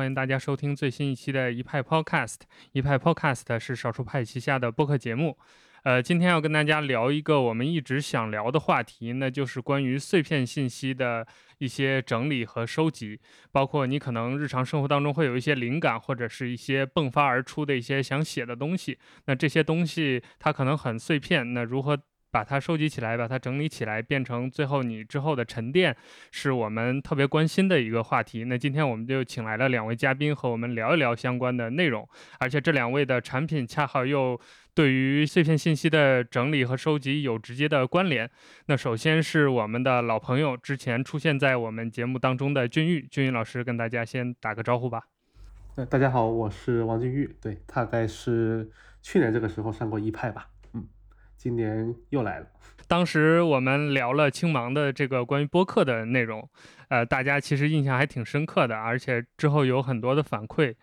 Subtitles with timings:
[0.00, 2.36] 欢迎大家收听最新一期的一派 Podcast。
[2.72, 5.36] 一派 Podcast 是少数派旗下的播客节目。
[5.82, 11.26] 呃，今天要跟大家聊一个我们一直想聊的话题，那就是关于碎片信息的
[11.58, 13.20] 一些整理和收集，
[13.52, 18.98] 包括你可能日常生活当中会有一些灵感，或者是一些迸发而出的一些想写的东西。
[19.26, 21.98] 那这些东西它可能很碎片，那如何？
[22.30, 25.96] 把它收集起来，把它整理起来，变成最后你之后的沉淀，
[26.30, 28.44] 是我们特别关心的一个话题。
[28.44, 32.08] 那今天我们就请来了两位嘉宾和我们聊一聊相关的内容，
[32.38, 34.40] 而且这两位的产品恰好又
[34.74, 38.30] 对于碎片信息的整理和收集有直接的关联。
[38.66, 45.02] 那首先是我们的老朋友，之前出现在我们节目当中的俊玉，俊玉老师跟大家先打个招呼吧。
[45.74, 48.70] 呃大家好，我是王俊玉，对，大概是
[49.02, 50.46] 去年这个时候上过一派吧。
[51.40, 52.46] 今年又来了。
[52.86, 56.46] 当时我们聊了青芒的这个关于播客的内容，
[56.88, 60.74] 呃，大家其实印象还挺深刻的，而且之后有很多的反馈。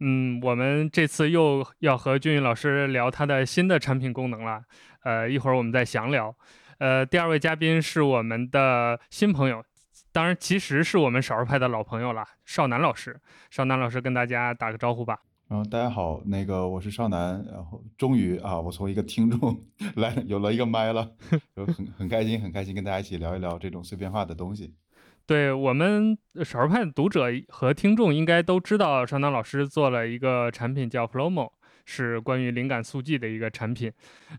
[0.00, 4.62] 嗯，我们这次又要和俊宇老师聊他的新的产品功能了。
[5.02, 6.34] 呃，一会儿我们再详聊。
[6.78, 9.62] 呃，第二位嘉宾是我们的新朋友，
[10.10, 13.20] 当然其实是我们少数派的老朋友了，少南老师。
[13.50, 15.18] 少南老师跟大家打个招呼吧。
[15.50, 19.58] 嗯，大家好，那个我是少南，然后终于啊，我从一个听众
[19.96, 21.10] 来有了一个麦了，
[21.56, 24.74] 就很很开心，很开心跟大家一起聊一聊这种碎片化的东西。
[25.24, 31.52] 对我们少数派的读者和听众应该都知道，少南老师做了一个产品叫 Flomo。
[31.90, 33.90] 是关于灵感速记的一个产品，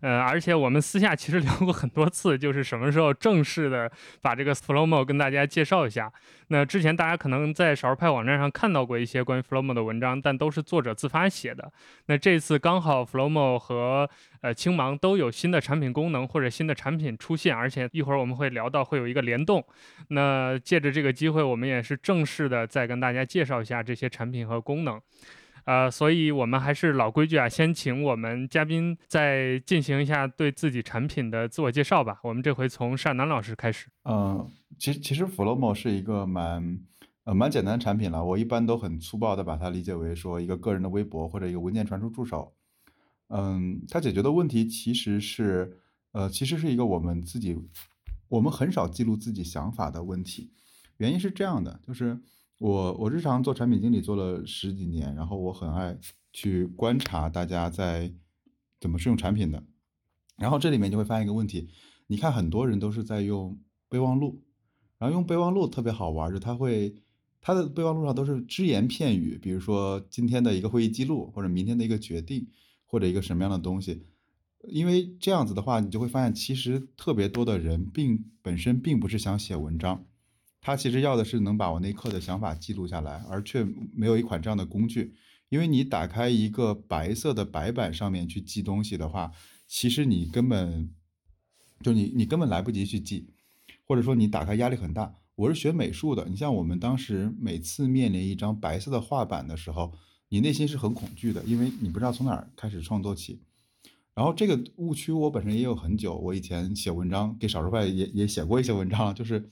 [0.01, 6.13] 呃，而且我们私下其实聊过很多次，就是什么时候正式的把这个 Flowmo 跟大家介绍一下。
[6.49, 11.71] 那之前大家可能在少数派网站上看到过一些关于 Flowmo 的文章，但都是作者自发写的。
[12.05, 14.07] 那这次刚好 Flowmo 和
[14.41, 19.65] 呃青芒都有新的产品功能或者新的产品出现，而且一会儿我们会聊到会有一个联动。
[20.09, 25.01] 那借着这个机会，我们也是正式的再跟大家介绍一下这些产品和功能。
[25.65, 32.19] 呃，所以我们还是老规矩啊，先请我们嘉宾再进行一下对自己产品的自我介绍吧。
[32.23, 33.87] 我们这回从单南老师开始。
[34.03, 36.79] 嗯，其实其实 Flomo 是一个蛮
[37.23, 38.23] 呃蛮简单的产品了。
[38.23, 42.53] 我一般都很粗暴的把它理解为说一个个人的微博或者一个文件传输助手。
[43.27, 45.77] 嗯，它解决的问题其实是
[46.13, 47.55] 呃其实是一个我们自己
[48.27, 50.51] 我们很少记录自己想法的问题。
[50.97, 52.17] 原因是这样的，就是。
[52.59, 55.97] 我我日常做产品经理做了十几年，然后我很爱
[56.33, 58.13] 去观察大家在
[58.81, 59.63] 怎么使用产品的，
[60.35, 61.69] 然后这里面就会发现一个问题，
[62.07, 64.43] 你看很多人都是在用备忘录，
[64.97, 66.95] 然后用备忘录特别好玩，就他会
[67.39, 72.49] 他的备忘录上都是只言片语，比如说今天的一个会议记录，或者明天的一个决定，
[72.85, 74.03] 或者一个什么样的东西，
[74.67, 80.03] 因为这样子的话，你就会发现其实特别多的人并本身并不是想写文章。
[80.61, 85.13] 他其实要的是能把我那刻的想法记录下来，而却没有一款这样的工具。
[85.47, 89.31] 因为你打开一个白色的白板上面去记东西的话，
[89.65, 90.93] 其实你根本
[91.81, 93.29] 就你你根本来不及去记，
[93.85, 95.15] 或者说你打开压力很大。
[95.33, 99.93] 我是学美术的，你像我们当时每次面临一张白色的画板的时候，
[100.27, 103.41] 你内心是很恐惧的，因为你不知道从哪儿开始创作起。
[104.13, 109.49] 然后这个误区我本身也有很久，我以前写文章给少数派也也写过一些文章，就是。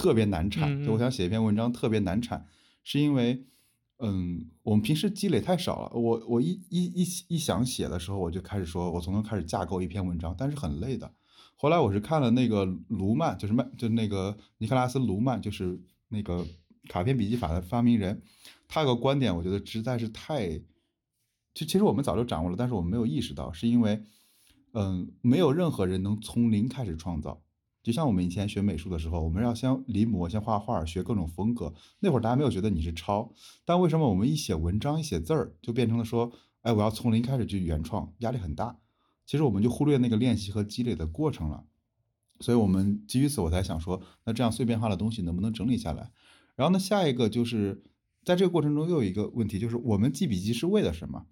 [0.00, 2.46] 特别难产，就我想写一篇文章特别难产，
[2.82, 3.44] 是因为，
[3.98, 5.90] 嗯，我们平时积累太少了。
[5.92, 11.12] 我我一一一一想写的时候，我就开始说，我从头开始架构一篇文章，但是很累的。
[11.54, 15.78] 后来我是看了那个卢曼，就是曼，就那个尼克拉斯卢曼，就是
[16.08, 16.46] 那个
[16.88, 18.22] 卡片笔记法的发明人，
[18.68, 20.48] 他有个观点，我觉得实在是太，
[21.52, 24.02] 就其实我们早就掌握了，但是我们没有意识到，是因为，
[24.72, 27.42] 嗯，没有任何人能从零开始创造。
[27.82, 31.72] 就像我们以前学美术的时候，我们要先临摹、先画画，学各种风格。
[32.00, 33.32] 那会儿大家没有觉得你是抄，
[33.64, 36.30] 但为什么我们一写文章、一写字儿，就变成了说，
[36.60, 38.76] 哎，我要从零开始去原创，压力很大。
[39.24, 41.64] 其实我们就忽略那个练习和积累的过程了。
[42.40, 46.10] 所以，我们基于此，我才想说，那这样碎片化的东西能不能整理下来？
[46.56, 47.82] 然后呢，下一个就是
[48.24, 51.24] 在这个过程中又有一个问题，就是我们记笔记是为了什么？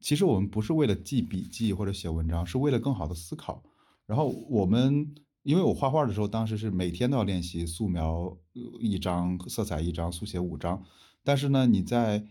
[0.00, 3.64] 其实我们不是为了记笔记或者写文章，是为了更好的思考。
[4.06, 5.12] 然后我们。
[5.48, 8.36] 因为我画画的时候，当时是每天都要练习素描
[8.78, 10.84] 一张、色彩一张、速写五张。
[11.24, 12.26] 但是呢，你在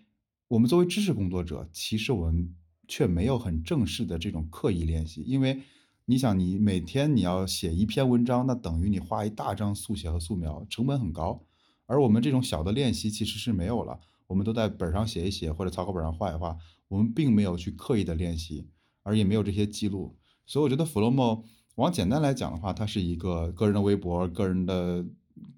[0.50, 2.54] 我们作为知识工作者，其实我们
[2.88, 5.24] 却没有很正式的这种刻意练习。
[5.26, 5.64] 因为
[6.06, 11.42] 你想，你每天你要写一篇文章，那等于你画一大张速写和素描，成本很高。
[11.88, 16.56] 而我们这种小的练习其实是没有了，我们都在本上写一写，或者草稿本上画一画，
[16.88, 18.68] 我们并没有去刻意的练习，
[19.02, 20.16] 而也没有这些记录。
[20.46, 21.46] 所以我觉得 Flomo。
[21.78, 25.06] 往简单来讲的话，它是一个个人的微博、个人的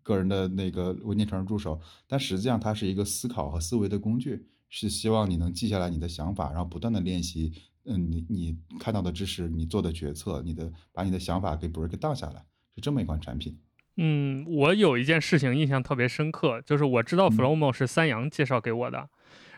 [0.04, 7.54] 个人的那个文件传输助手，但实际上它是一个思考和思维的工具，是希望你能记下来你的想法，然后不断的练习。
[7.86, 12.44] 嗯，你你看到的知识，你做的决策，你的把你的想法给 break down 下来，
[12.76, 13.58] 是这么一款产品。
[13.96, 19.10] 嗯，我有一件事情印象特别深刻，就是我知道 Flowmo 是三阳介绍给我的，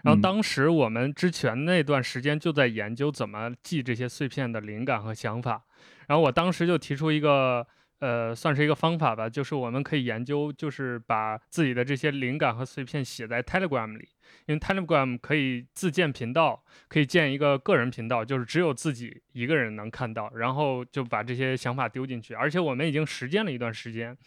[0.03, 5.65] 然后当时我们之前那段时间就在研究怎么记这些碎片的灵感和想法，
[6.07, 7.65] 然后我当时就提出一个。
[8.01, 14.09] 呃，算是一个方法吧，就是我们可以研究，就是把自己的这些灵感和碎片写在 Telegram 里，
[14.47, 22.33] 因为 Telegram 可以自建频道，可以建一个个人频道，就是只有自己一个人能看到，然后就把这些想法丢进去。
[22.33, 24.17] 而且我们已经实践了一段时间，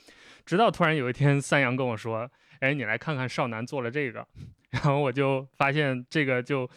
[0.47, 2.31] 直到突然有一天，三阳跟我说
[2.61, 4.25] ：“哎，你来看看少南做了这个。
[4.71, 6.71] ”然后我就发现这个就，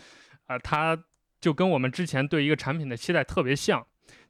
[0.48, 0.98] 啊，他
[1.40, 3.86] 就跟我们之前对一个产品的期待特别像，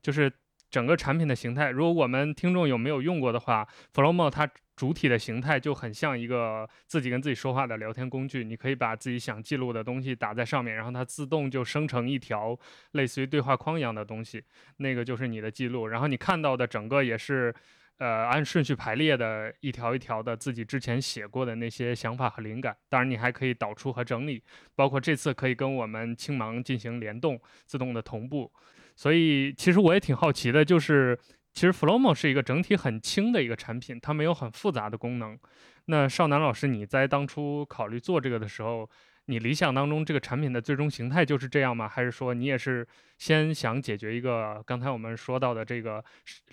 [0.08, 0.32] 就是。
[0.70, 4.46] 整个产品的形态，如果我们听众有没有用过的话，Flowmo 它
[4.76, 8.44] 主体的形态就很像一个自己跟自己说话的聊天工具。
[8.44, 12.60] 你可以把自己想记录的东西打在上面，然后它自动就生成一条
[12.92, 14.44] 类似于对话框一样的东西，
[14.76, 15.88] 那个就是你的记录。
[15.88, 17.56] 然后你看到的整个也是，
[18.00, 22.76] 呃，按顺序排列的一条一条的自己之前写过的那些想法和灵感。
[22.90, 24.44] 当然，你还可以导出和整理，
[24.76, 28.52] 包括这次可以跟我们青芒进行联动，自动的同步。
[28.98, 31.18] 所以其实我也挺好奇的，就是
[31.54, 35.38] 其实 Flowmo 是一个整体很轻的一个产品，它没有很复杂的功能。
[35.86, 38.90] 那少南老师，你在当初考虑做这个的时候，
[39.28, 41.88] 你理想当中这个产品的最终形态就是这样吗？
[41.88, 42.86] 还是说你也是
[43.20, 46.04] 先想解决一个刚才我们说到的这个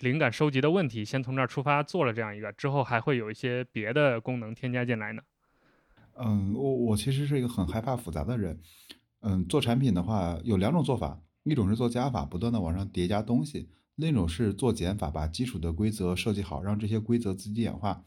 [0.01, 5.21] 灵感收集的问题，先从这儿出发做了这样一个，之后还会有一些别的功能添加进来呢？
[6.17, 8.61] 嗯，我我其实是一个很害怕复杂的人。
[9.21, 11.19] 嗯，做产品的话有两种做法。
[11.51, 18.03] 一种是做加法，不断的往上叠加东西；另一种是做减法，把基础的规则设计好，让这些规则自己演化。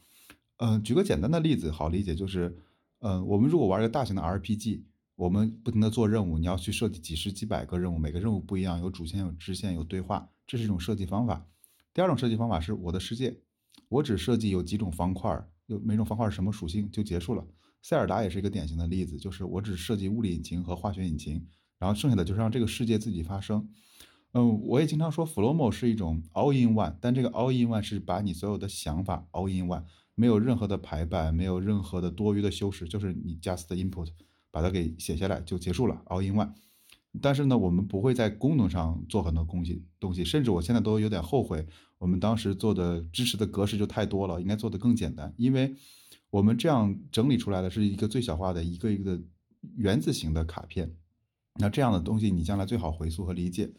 [0.57, 2.57] 嗯，举个简单的例子，好理解就是，
[2.99, 4.81] 嗯，我们如果玩一个大型的 RPG，
[5.15, 11.45] 我们不停的做任务，你要去设计几十几百个任务，每个任务不一样，有主线、有支线、有对话，这是一种设计方法。
[11.93, 13.37] 第二种设计方法是我的世界，
[13.87, 17.47] 我只设计有几种方块，有每种方块是什么属性就结束了。
[17.81, 21.47] 塞尔达也是一个典型的例子，就是我只设计物理引擎和化学引擎。
[21.79, 23.67] 然后剩下的就是让这个世界自己发生。
[24.33, 34.09] 嗯，我也经常说，Flowmo 是一种 All in One，但这个 All in One 是把你所有的想法 All in One，没有任何的排版，没有任何的多余的修饰，就是你 Just Input，
[34.51, 36.51] 把它给写下来就结束了 All in One。
[37.19, 41.65] 但是呢，我们不会在功能上做很多东西，东西，甚至我现在都有点后悔，
[41.97, 45.73] 我们当时做的支持的格式就太多了，应该做的更简单，因为
[46.29, 49.23] 我们这样整理出来的是一个最小化的一个一个的
[49.75, 50.93] 原子型的卡片。
[51.59, 53.69] 那这样的东西你将来最好回溯和理解，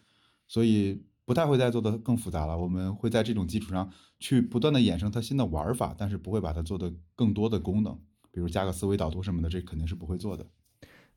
[0.47, 2.57] 所以不太会再做的更复杂了。
[2.57, 7.99] 我们会在这种基础上去不断的衍生它新的玩法，但是不会把它做的更多的功能，
[8.31, 10.47] 比如加个思维导图什么的，这肯定是不会做的。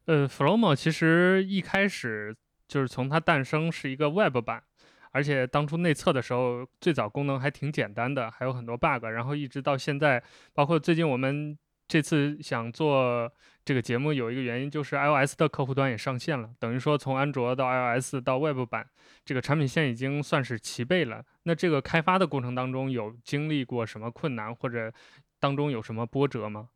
[0.06, 2.36] 呃，Flomo 其实一开始
[2.68, 4.64] 就是从它诞生是一个 Web 版，
[5.12, 10.24] 而且当初内测的时候最早功能还挺简单的，还有很多 bug，然后一直到现在，
[10.54, 11.58] 包括最近我们。
[11.88, 13.32] 这次想做
[13.66, 18.88] 这个节目有一个原因，就是 iOS 的客户端也上线了，等于说从安卓到 iOS 到 Web 版，
[19.24, 21.24] 这个产品线已经算是齐备了。
[21.44, 24.92] 那这个开发的过程当中有经历过什么困难，或者
[25.40, 26.70] 当中有什么波折吗？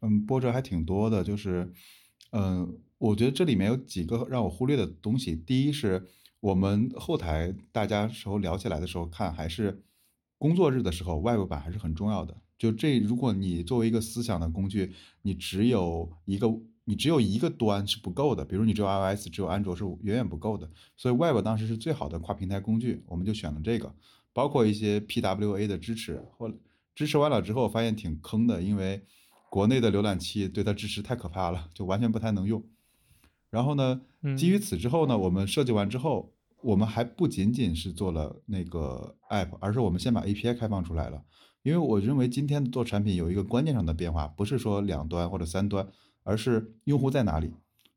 [0.00, 1.72] 嗯，波折还挺多的，就是，
[2.30, 5.34] 嗯，我觉得这里面有几个让我忽略的东西。
[5.34, 6.06] 第一是
[6.40, 9.82] 我们后台大家时候聊起来的时候看，还是
[10.38, 12.36] 工作日的时候，Web 版还是很重要的。
[12.64, 14.90] 就这，如果你作为一个思想的工具，
[15.20, 16.48] 你只有一个，
[16.84, 18.42] 你只有一个端是不够的。
[18.42, 20.70] 比如你只有 iOS，只有安卓是远远不够的。
[20.96, 23.94] 所以 Web 当时是最好的跨平台工具，我们就选了这个。
[24.32, 26.50] 包括一些 PWA 的支持，或
[26.94, 29.02] 支持完了之后发现挺坑的，因为
[29.50, 32.64] 国内的浏览器对它支持太可怕了，就完全不太能用。
[33.50, 34.00] 然后呢，
[34.38, 41.22] 基于此之后呢，我们设计完之后，我们还不仅仅是做了那个 App，而是我们先把 API 开放出来了。
[41.64, 45.88] 因为我认为今天做产品有一个观念上的变化，不是说两端或者三端，
[46.22, 47.54] 而是用户在哪里。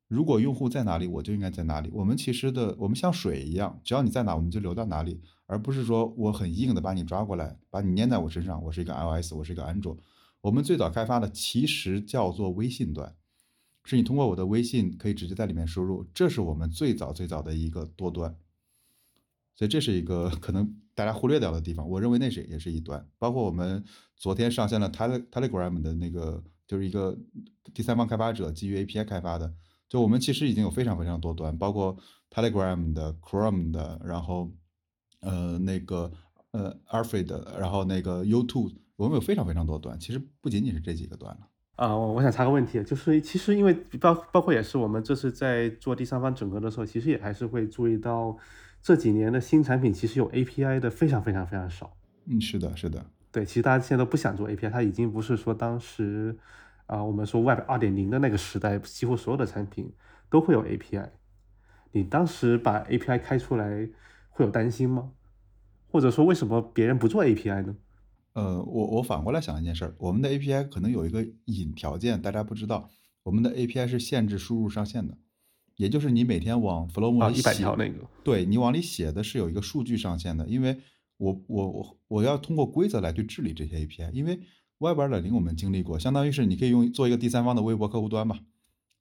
[0.08, 1.90] 如果用户在哪里，我就应该在哪里。
[1.92, 8.64] 我们其实的，我们像水一样，只要你在哪，我们就流到哪里，而不是说我很硬的把你抓过来，把你粘在我身上。
[8.64, 9.98] 我是一个 iOS，我是一个安卓。
[10.40, 13.14] 我们最早开发的其实叫做微信端，
[13.84, 18.34] 是你通过我的微信可以直接在里面输入，这是我们最早最早的一个多端。
[19.58, 23.04] 所以这是一个可能大家忽略掉的地方，我认为那是也是一端。
[23.18, 23.84] 包括我们
[24.16, 27.18] 昨天上线了 Tele Telegram 的那个，就是一个
[27.74, 29.52] 第三方开发者基于 API 开发的。
[29.90, 31.98] 就我们其实已经有非常非常多端，包括
[32.30, 34.52] Telegram 的、Chrome 的，然后
[35.22, 36.12] 呃那个
[36.52, 40.00] 呃 Alfred，然后那个 YouTube，我们有非常非常多端。
[40.00, 41.48] 其实不仅仅是这几个端了。
[41.78, 48.36] 啊，我我想插个问题，就是其实因为包包括也是我们这次在做第三方整合的时候，其实也还是会注意到
[48.82, 51.96] 这几年的新产品其实有 API 的非常非常非常少。
[52.26, 53.06] 嗯，是的，是的。
[53.32, 56.38] 对，其实大家现在都不想做 API，它已经不是说当时
[56.86, 59.94] 啊我们说 Web 二点零的那个时代，几乎所有的产品
[60.30, 61.10] 都会有 API。
[61.92, 63.90] 你当时把 API 开出来
[64.30, 65.12] 会有担心吗？
[65.90, 67.76] 或者说为什么别人不做 API 呢？
[68.34, 72.90] 呃，我我反过来想一件事儿，我们的 API 可能有一个隐条件，大家不知道，
[73.24, 75.18] 我们的 API 是限制输入上限的，
[75.78, 80.78] 也就是你每天往 Flow 里写，一百条那个，对你往里写的是有一个数据上限的，因为
[81.18, 84.40] 我我我我要通过规则来去治理这些 API，因为
[84.80, 88.40] Web 二点零我们经历过，相当于是你可以用做一个第三方的微博客户端嘛，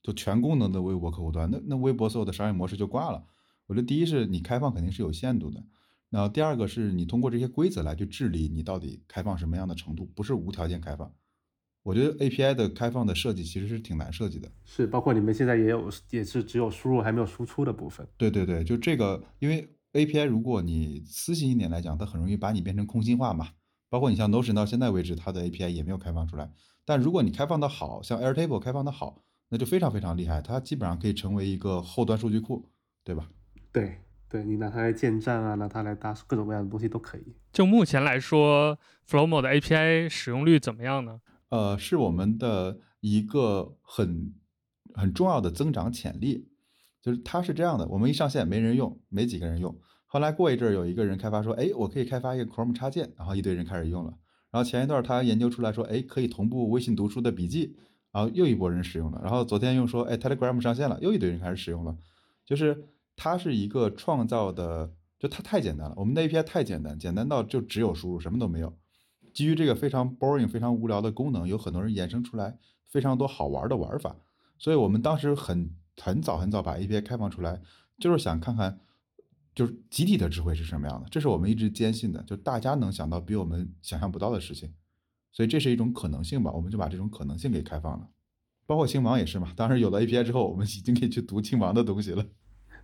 [0.02, 3.25] 就全功能的微博客户端，那那微博所有的商业模式就挂了。
[3.66, 5.64] 我觉得第一是你开放肯定是有限度的。
[6.09, 11.12] 然后第二个是你通过这些规则来去治理你到底开放什么样的程度，不是无条件开放。
[11.87, 14.50] 我觉得 API 的开放的设计其实是挺难设计的。
[14.64, 18.05] 是，包括你们现在也有，也是只有输入还没有输出的部分。
[18.16, 23.50] 对对对，就这个，因为 API 如果你私信一点来讲，它很容易把你变成空心化嘛。
[23.88, 26.50] 包括你像 Notion 到现在为止，它的 API 也没有开放出来。
[26.85, 32.69] 但如果你开放的好，像 Airtable 开放的好，那就非常非常厉害，它基本上可以成为一个后端数据库，
[33.05, 33.28] 对吧？
[33.71, 33.99] 对。
[34.28, 37.37] 对你拿它来建站啊，拿它来搭各种各样的东西都可以。
[37.52, 38.76] 就目前来说
[39.09, 41.21] ，Flowmo 的 API 使用率怎么样呢？
[41.49, 44.35] 呃，是我们的一个很
[44.95, 46.49] 很重要的增长潜力。
[47.03, 49.79] 就是它是这样的，我们一上线没人用，没几个人用。
[50.07, 54.15] 后来过一阵儿，有一个人开发说，哎，我可以开发一个 Chrome 插件，然后一堆人开始用了。
[54.50, 57.76] 然后前一段他研究出来说，哎，可以同步微信读书的笔记，
[58.12, 59.21] 然后又一波人使用了。
[59.23, 61.97] 然后昨天又说，哎，Telegram 上线了，又一堆人开始使用了，
[62.45, 62.85] 就是。
[63.19, 65.95] 它是一个创造的，就它太简单了。
[65.97, 68.76] 我们的 API 太简单，简单到就只有输入，什么都没有。
[69.37, 72.57] 基于这个非常 boring、非常无聊的功能，有很多人衍生出来
[72.88, 74.16] 非常多好玩的玩法。
[74.59, 77.61] 所以我们当时很很早很早把 API 开放出来，
[77.99, 78.81] 就是想看看，
[79.55, 81.07] 就是集体的智慧是什么样的。
[81.11, 84.73] 这是我们一直坚信的，就大家能想到比我们想象不到的事情。
[85.33, 88.09] 所以这是一种可能性吧，我们就把这种可能性给开放了。
[88.64, 92.25] 包括青芒也是嘛，当时有了 API 之后，我们已经可以去读青芒的东西了。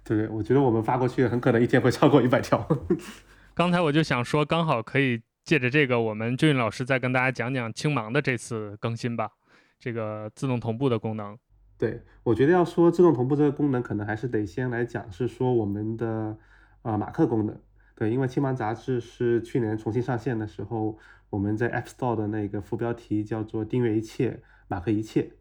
[0.05, 2.69] 对，我觉得我们发过去很可能一天会超过一百条。
[3.55, 9.31] 刚才我就想说，刚好可以借着这个，我们俊老师再跟大家讲讲青芒的这次更新吧，
[9.79, 11.37] 这个自动同步的功能。
[11.77, 16.37] 对，我觉得要说自动同步这个功能，可能还是得先来讲，是说我们的
[16.83, 17.59] 啊马克功能。
[17.97, 20.97] 对，因为青芒杂志是去年重新上线的时候，
[21.29, 25.33] 我们在 App Store 的那个副标题叫做“订阅一切，马克一切”。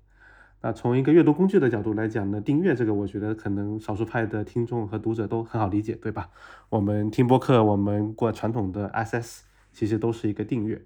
[0.63, 6.29] 那从一个阅读工具的角度来讲呢，订阅这个，我觉得可能少数派的听众和读者都很好理解，对吧？
[6.69, 10.81] 我们听播客，我们过传统的 SS，其实都是一个订阅。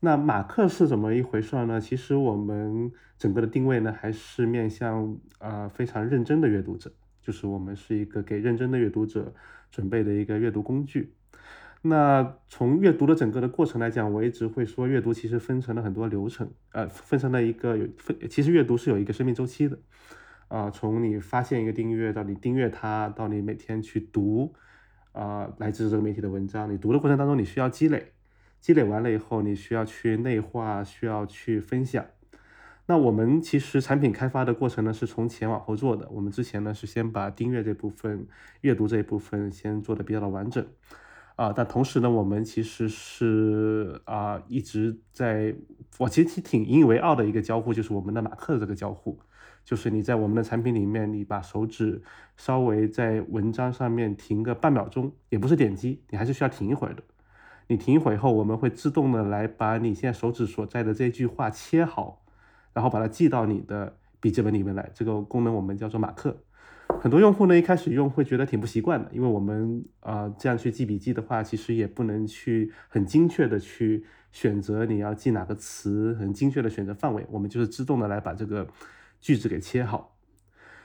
[0.00, 1.80] 那马克是怎么一回事呢？
[1.80, 9.34] 其实我们整个的定位呢，还是面向啊非常认真的阅读者，就是我们是一个给认真的阅读者
[9.70, 11.14] 准备的一个阅读工具。
[11.82, 19.78] 那从阅读的整个的过程来讲，我一直会说，阅读其实分成了很多流程，呃，分成了一个有分，其实阅读是有一个生命周期的，
[20.48, 24.54] 啊，从你发现一个订阅到你订阅它，到你每天去读，
[25.12, 28.12] 啊，来自这个媒体的文章，你读的过程当中你需要积累，
[28.60, 32.04] 积累完了以后你需要去内化，需要去分享。
[32.86, 36.08] 那我们其实产品开发的过程呢，是从前往后做的。
[36.10, 38.26] 我们之前呢是先把订阅这部分、
[38.62, 40.66] 阅读这一部分先做的比较的完整。
[41.36, 45.54] 啊，但同时呢，我们其实是啊一直在，
[45.98, 49.18] 我其实挺引以为傲的一个交互，就是我们的马克的这个交互，
[49.68, 52.00] 就是你在我们的产品里面，你把手指
[52.38, 57.02] 稍微在文章上面停个半秒钟，也不是点击，你还是需要停一会儿的。
[57.66, 62.22] 你停一会儿以后，我们会自动的来把你现在手指所在的这句话切好，
[62.72, 64.90] 然后把它记到你的笔记本里面来。
[64.94, 66.34] 这个功能我们叫做马克。
[67.02, 78.66] 很多用户呢一开始用会觉得挺不习惯的，因为我们啊这样去记笔记的话，其实也不能去很精确的去选择你要记哪个词，很精确的选择范围，我们就是自动的来把这个
[79.20, 80.16] 句子给切好。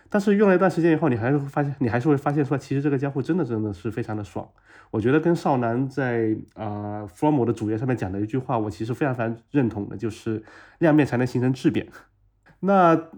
[0.10, 4.48] 但是用了一段时间以后，你还是会发现，你还是会发现说，其实这个交互真的真的是非常的爽。
[4.92, 10.44] 我觉得跟少南在啊 From 的主页上面讲的一句话，我其实非常非常认同的，就是
[10.78, 11.88] 量变才能形成质变。
[12.60, 13.10] 那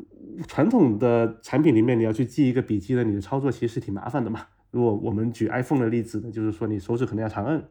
[0.47, 4.47] 传统的产品里面，你要去记一个笔记呢，你的操作其实是挺麻烦的嘛。
[4.71, 7.65] 如果我们举 iPhone 的例子呢，就是说你手指可能要长摁，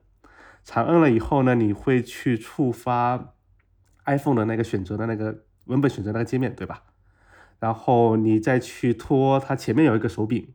[0.63, 3.33] 长摁了以后呢，你会去触发
[4.05, 6.83] iPhone 的那个选择的那个文本选择那个界面，对吧？
[7.65, 10.53] 然后你再去拖它前面有一个手柄，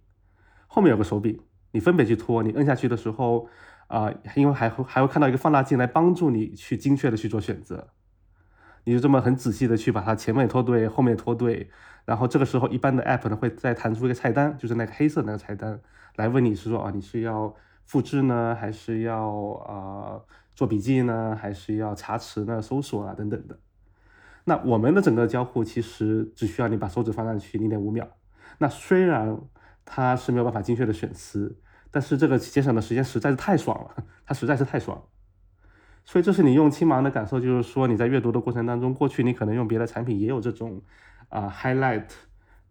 [0.68, 1.40] 后面有个手柄，
[1.72, 3.48] 你分别去拖，你摁下去的时候
[3.88, 7.88] 啊，因为还会还会看到一个放大镜来帮助你去精确的去做选择。
[8.84, 11.72] 你就这么很仔细的去把它前面拖对，后面拖对，
[12.06, 15.82] 然后这个时候一般的 app 呢会再弹出一个菜单，就是那个黑色那个菜单，
[16.18, 19.32] 来问你是说啊你是要复制呢，还是要
[19.66, 20.22] 啊
[20.54, 23.58] 做笔记呢，还是要查词呢、搜索啊等等的。
[24.50, 28.08] 那我们的整个交互其实只需要你把手指放上去零点五秒。
[28.58, 29.40] 那虽然
[29.86, 31.56] 它是没有办法精确的选词，
[31.92, 35.00] 但是这个节省的时间实在是太爽了，它实在是太爽。
[36.04, 40.82] 所以这是你用青芒的感受，就是说你在阅读的过程当中，过去你可能用别的产品也有这种
[41.28, 42.08] 啊 highlight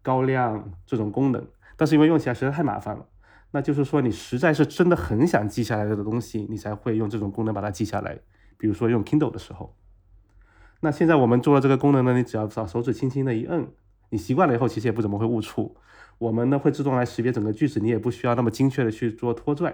[0.01, 3.05] 高亮这种功能，但是因为用起来实在太麻烦了，
[3.51, 8.19] 那就是说你实在是真的很想记下来的东西，你才会用这种功能把它记下来。
[8.57, 9.73] 比如说用 Kindle 的时候，
[10.81, 13.67] 那现在我们做了这个功能呢，你只要把手指轻轻的一摁，
[14.09, 15.75] 你习惯了以后，其实也不怎么会误触。
[16.17, 19.73] 我们呢会自动来识别整个句子，你也不需要那么精确的去做拖拽。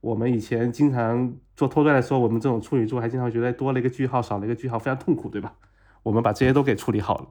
[0.00, 5.54] 我们以前经常做拖拽的时候，我们这种处女座还经常觉得多了一个句号，少了一个句号，非常痛苦，对吧？
[6.02, 7.26] 我们把这些都给处理好了，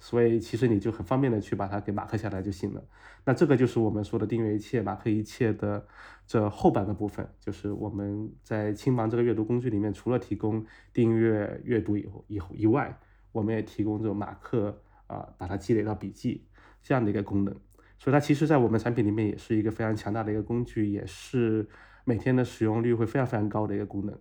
[0.00, 2.82] 所以其实你就很方便的去把它给马克下来就行了。
[3.24, 5.86] 那这个就是我们说的订阅一切、马克一切的
[6.26, 12.98] 这后半个部分，就是我们在青芒这个阅读工具里面，除了提供订阅阅读以以以外，
[13.30, 16.46] 我们也提供这种马克啊，把它积累到笔记
[16.82, 17.54] 这样的一个功能。
[17.98, 21.68] 所以它其实在我们产品里面也是一个非常强大的一个工具，也是。
[22.02, 24.18] 每天的使用率会非常非常高的一个功能。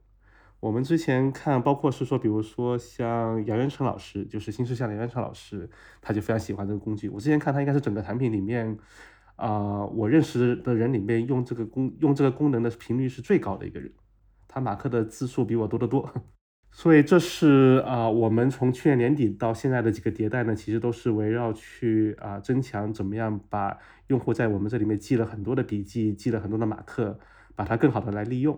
[0.61, 5.69] 我们之前看，包括是说，比如说像杨元成老师，就是新世相的杨元成老师，
[6.01, 7.07] 他就非常喜欢这个工具。
[7.07, 8.77] 我之前看他应该是整个产品里面，
[9.37, 13.89] 啊，我认识的人里面用这个功用这个功能的频率是最高的一个人。
[14.49, 16.11] 他马克的字数比我多得多。
[16.71, 27.17] 所以这是啊，我们从去年年底到现在的几个迭代呢，其实都是围绕去啊增强怎么样把用户在我们这里面记了很多的笔记，记了很多的马克。
[27.55, 28.57] 把它更好的来利用。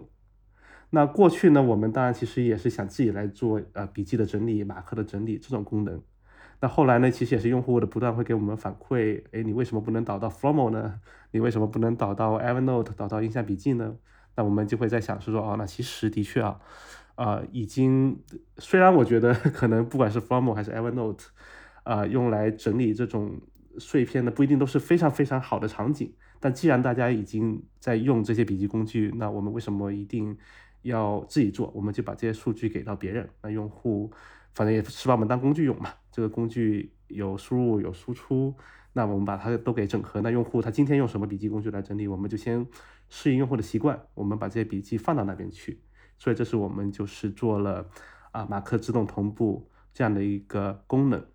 [0.91, 6.01] 那过去呢，我们当然其实也是想自己来做呃笔记的整理、马克的整理这种功能。
[6.59, 10.99] 那后来呢，其实也是用户的不断会给我们反馈，哎，你为什么不能导到 Flomo 呢？
[11.31, 13.95] 你为什么不能导到 Evernote、导到印象笔记呢？
[14.35, 16.59] 那我们就会在想是说，哦，那其实的确啊，
[17.15, 18.21] 啊，已经
[18.57, 21.25] 虽然我觉得 可能不管是 Flomo 还是 Evernote，
[21.83, 23.39] 啊，用来整理这种
[23.79, 26.13] 碎片的不一定都是非常非常好的场景。
[26.39, 30.37] 但既然大家已经在用这些笔记工具，那我们为什么一定
[30.81, 31.71] 要自己做？
[31.75, 34.11] 我们就把这些数据给到别人，那用户
[34.53, 35.89] 反正也是把我们当工具用嘛。
[36.11, 38.53] 这个工具有输入有输出，
[38.93, 40.21] 那我们把它都给整合。
[40.21, 42.65] 那用户他今天用什么笔记工具来整理，我们就先
[43.09, 45.81] 适应用户的习惯，我们把这些笔记放到那边去。
[46.17, 47.89] 所以这是我们就是做了
[48.31, 51.25] 啊马克自动同步这样的一个功能。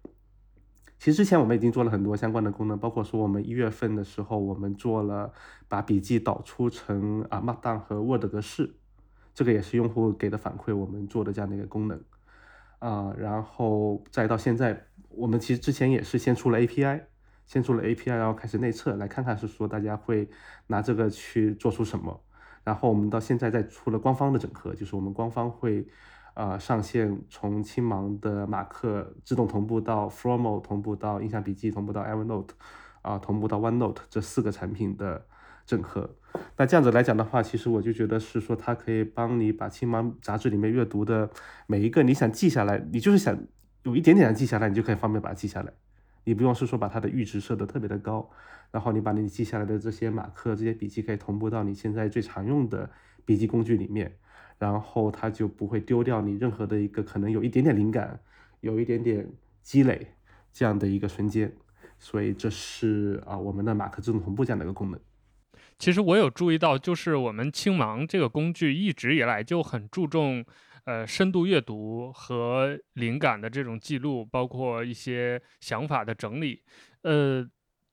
[0.98, 5.32] 其实之前我们已经做了很多相关的功能，包括说我们一月份的时候，我们做了
[5.68, 8.76] 把笔记导出成啊 Markdown 和 Word 格式，
[9.36, 12.02] 这个也是用户给的反馈，我们做的这样的一个功能
[12.80, 13.14] 啊。
[13.16, 17.02] 然后再到现在，我们其实之前也是先出了 API，
[17.46, 20.28] 先出了 API，然后开始内测，来看看是说大家会
[20.68, 22.20] 拿这个去做出什么。
[22.64, 25.86] 然后我们到现在再出了官方的整合，就是我们官方会。
[26.38, 32.50] 呃，上线从青芒的马克自动同步到 Formo 同步到印象笔记，同步到 Evernote，
[33.00, 35.24] 啊，同步到 OneNote 这四个产品的
[35.64, 36.10] 整合。
[36.56, 41.30] 那这样子来讲的话，其实我就觉得是说，它可以帮你把青芒杂志里面阅读的
[41.66, 43.38] 每一个你想记下来，你就是想
[43.84, 45.72] 有一点点想记下来，你就可以方便把它记下来。
[46.24, 48.30] 你不用是说把它的阈值设的特别的高，
[48.70, 52.90] 然后你把你记下来的这些马克、这些笔记可以同步到你现在最常用的
[53.24, 54.16] 笔记工具里面。
[54.58, 58.18] 然后它就不会丢掉你任何的一个可能有一点点灵感，
[58.60, 59.28] 有一点点
[59.62, 60.14] 积累
[60.50, 61.52] 这样的一个瞬间，
[61.98, 64.98] 所以这是啊我们的马克自动同步这样的一个功能。
[65.78, 70.44] 其实我有注意到，就是我们青芒这个工具一直以来就很注重
[70.84, 76.62] 呃深度阅读和灵感的这种记录，包括一些想法的整理，
[77.02, 77.48] 呃。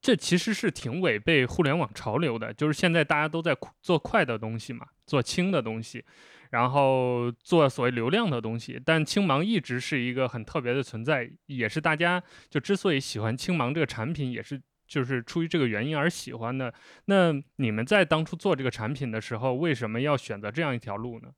[0.05, 6.03] 这其实是挺违背互联网潮流的，就是现在大家都在做快的东西嘛，做轻的东西。
[6.49, 16.73] 然后做所谓流量的东西，但青芒一直是一个很特别的存在，也是大家就之所以喜欢青芒这个产品，也是就是出于这个原因而喜欢的。
[17.05, 21.29] 那你们在当初做这个产品的时候，为什么要选择这样一条路呢？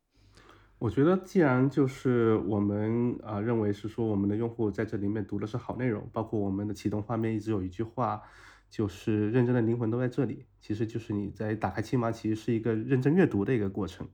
[0.77, 8.21] 我觉得，既然就是我们啊认为是说我们的用户在这里面读的是好内容，包括我们的启动画面一直有一句话，
[8.69, 14.05] 就是认真的灵魂都在这里，其实就是你在打开青芒，其实是一个认真阅读的一个过程。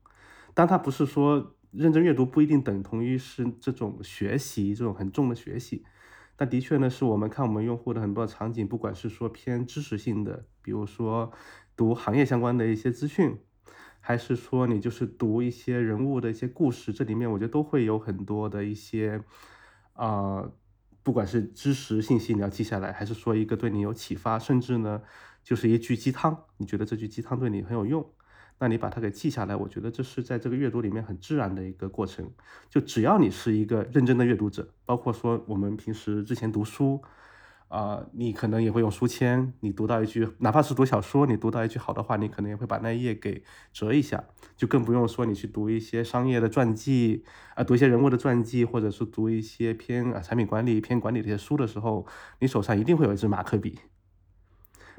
[0.53, 5.83] 但它不是说认真阅读不一定等同于是这种学习，这种很重的学习。
[6.41, 11.31] 但的确呢，是我们看我们用户的很多场景，不管是说偏知识性的，比如说
[11.75, 13.37] 读行业相关的一些资讯，
[13.99, 19.23] 还是说你就是读一些人物的一些故事，这里面我觉得都会有很多的一些
[19.93, 20.49] 啊、
[21.03, 24.99] 不管是知识信息你要记下来，还是说一个对你有启发，甚至呢
[25.43, 28.03] 就是一句鸡汤，你觉得这句鸡汤对你很有用，
[28.61, 32.31] 那你把它给记下来，我觉得这是在这个阅读里面很自然的一个过程。
[32.69, 37.01] 就只要你是一个认真的阅读者，包括说我们平时之前读书。
[37.71, 44.21] 啊、你可能也会用书签，你读到一句，哪怕是读小说，你读到一句好的话，你可能也会把那一页给折一下，
[44.57, 47.23] 就更不用说你去读一些商业的传记，
[47.55, 52.05] 啊、读一些人物的传记，或者是读一些偏啊产品管理、偏管理的一些书的时候，
[52.39, 53.79] 你手上一定会有一支马克笔。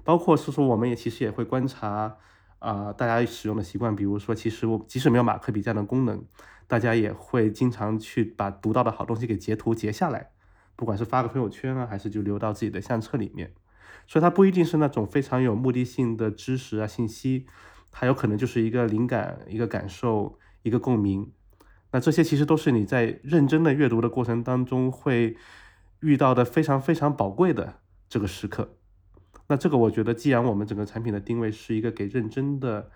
[0.02, 2.16] 包括是说，我们也其实也会观察
[2.62, 6.24] 啊、大家使用的习惯，比如说，其实我即使没有马克笔这样的功能，
[6.68, 10.30] 大家也会经常去把读到的好东西给截图截下来。
[10.76, 13.52] 不管是发个朋友圈啊，还是就留到自己的相册里面，
[14.06, 17.46] 所以它不一定是那种非常有目的性的知识啊信息，
[17.90, 21.32] 它有可能就是一个灵感、一个感受、一个共鸣。
[21.90, 25.36] 那这些其实都是你在认真的阅读的过程当中会
[26.00, 28.76] 遇到的非常非常宝贵的这个时刻。
[29.52, 32.90] 那这个我觉得，既然我们整个产品的定位是一个给认真的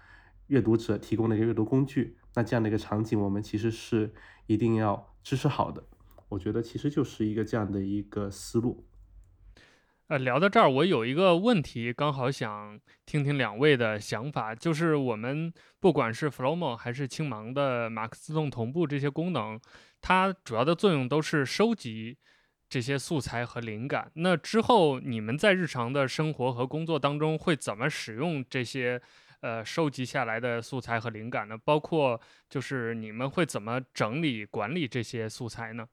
[0.46, 4.10] 阅读者提供的一个阅读工具，那这样的一个场景，我们其实是
[4.46, 5.84] 一定要支持好的。
[6.30, 8.86] 我觉得其实就是一个这样的一个思路。
[10.06, 19.60] 呃，聊到这儿，我有一个问题，刚好想听听两位的想法，就是我们不管是 Flomo 还是青芒的马克自动同步这些功能，
[20.00, 22.16] 它主要的作用都是收集
[22.68, 24.10] 这些素材和灵感。
[24.14, 29.00] 那之后你们在日常的生活和工作当中会怎么使用这些
[29.40, 31.56] 呃收集下来的素材和灵感呢？
[31.58, 35.86] 包括就是你们会怎么整理管理这些素材呢？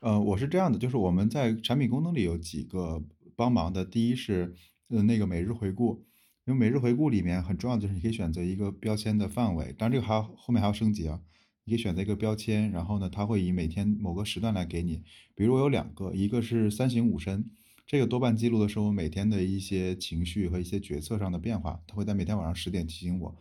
[0.00, 3.02] 呃，我是这样的，就是我们在产品功能里有几个
[3.34, 3.84] 帮忙的。
[3.84, 4.54] 第一是
[4.88, 6.04] 呃那个每日回顾，
[6.44, 11.20] 因为每日回顾里面很重要的就是你可以选择一个标签的范围，当然这个还要后面还要升级啊。
[11.68, 15.02] 你可以选择一个标签，然后呢，它会以每天某个时段来给你。
[15.34, 17.50] 比如我有两个，一个是三省吾身，
[17.84, 23.34] 这个多半记录的是我每天的一些情绪和一些决策上的变化，它会在每天晚上十点提醒我。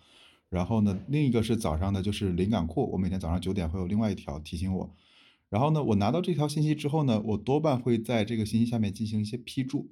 [0.50, 4.96] 然后呢，另一个是早上的，就是灵感库，我每天早上九点会有另外一条提醒我。
[5.50, 9.92] 然后呢，我拿到这条信息之后呢，我多半会在这个信息下面进行一些批注，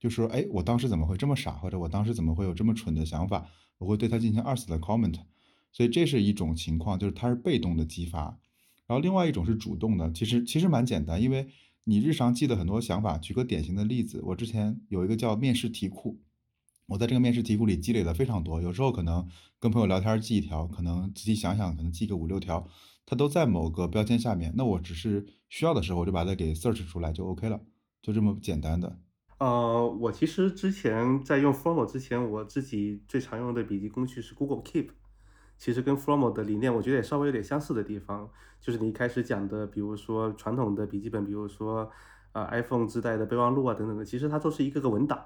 [0.00, 5.18] 就说，哎，我当时怎么会这么傻，或者我当时怎么会有这么蠢的想法，我会对它进行二次的 comment。
[5.76, 8.38] 所以这是一种情况，就是它是被动的激发。
[8.86, 11.48] 然后另外一种是主动的，其实其实蛮简单，因为
[11.84, 13.18] 你日常记的很多想法。
[13.18, 16.18] 举个典型的例子，我之前有一个叫面试题库，
[16.86, 22.66] 我在这个面试题库里积累的非常多，有时候可能跟朋友聊天记一条，可能仔细想想可能记个五六条。
[23.04, 27.60] 它都在某个标签下面，那我只是需要的时候我就把它给 search 出来就 OK 了，
[28.00, 28.98] 就这么简单的。
[29.38, 34.88] 呃，我其实之前在用 Flomo 之前，我自己最常用的笔记工具是 Google Keep。
[35.58, 38.28] 其实跟 Flomo 的理念，我觉得也稍微有点相似的地方，
[38.60, 41.90] 就是你一开始讲的，比如说传统的笔记本，比如说
[42.32, 45.24] 啊、呃 iPhone 自带的备忘录啊等等的，其实它都是一个个文档。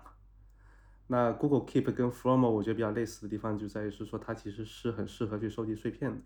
[1.09, 6.19] 那 Google Keep 跟 Flomo 我觉得比较类似的地方就在于是说，它其实是很适合去收集碎片的。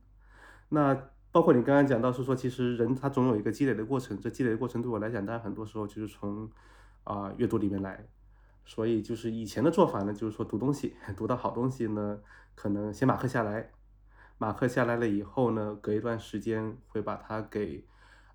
[0.69, 6.51] 那包括你刚刚讲到是说，其实人他总有一个积累的过程，这积累的过程对我来讲，当然很多时候就是从
[7.05, 8.07] 啊、阅读里面来。
[8.67, 12.19] 所以就是以前的做法呢，就是说读东西， 读到好东西呢，
[12.55, 13.71] 可能先马克下来，
[14.38, 17.85] 马克下来了以后呢，隔一段时间会把它给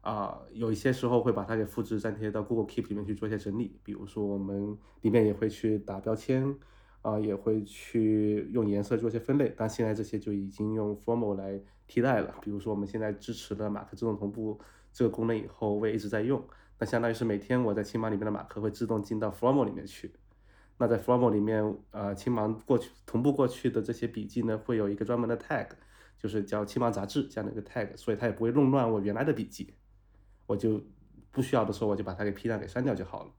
[0.02, 6.56] 啊、有一些时候会把它给复制粘贴到 Google Keep 里面去做一些整理，比如说我们里面也会去打标签，
[7.02, 12.34] 啊、也会去用颜色做一些分类，但现在这些就已经用 Flomo 来替代了。
[12.42, 14.58] 比如说我们现在支持了马克自动同步
[14.94, 16.42] 这个功能以后，我也一直在用，
[16.80, 20.14] 那相当于是每天我在青芒里面的马克会自动进到 Flomo 里面去。
[20.78, 25.68] 那在 Flomo 里面，呃，青芒过去同步过去的这些笔记呢，会有一个专门的 tag，
[26.20, 29.74] 就是叫青芒杂志这样的一个 tag，所以它也不会弄乱我原来的笔记，
[30.46, 30.80] 我就
[31.32, 33.32] 不需要的时候我就把它给批量给删掉就好了。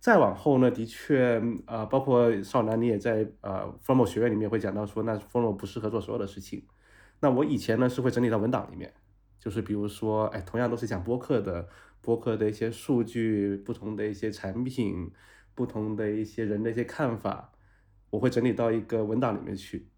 [0.00, 6.66] 再往后呢，的确，呃，包括少南你也在呃 Flomo 学院里面会讲到说，那 Flomo 不适合做所有的事情。
[7.20, 8.92] 那我以前呢是会整理到文档里面，
[9.38, 11.68] 就是比如说，哎，同样都是讲播客的，
[12.02, 15.10] 播客的一些数据，不同的一些产品，
[15.54, 17.52] 不同的一些人的一些看法，
[18.10, 19.88] 我会整理到一个文档里面去。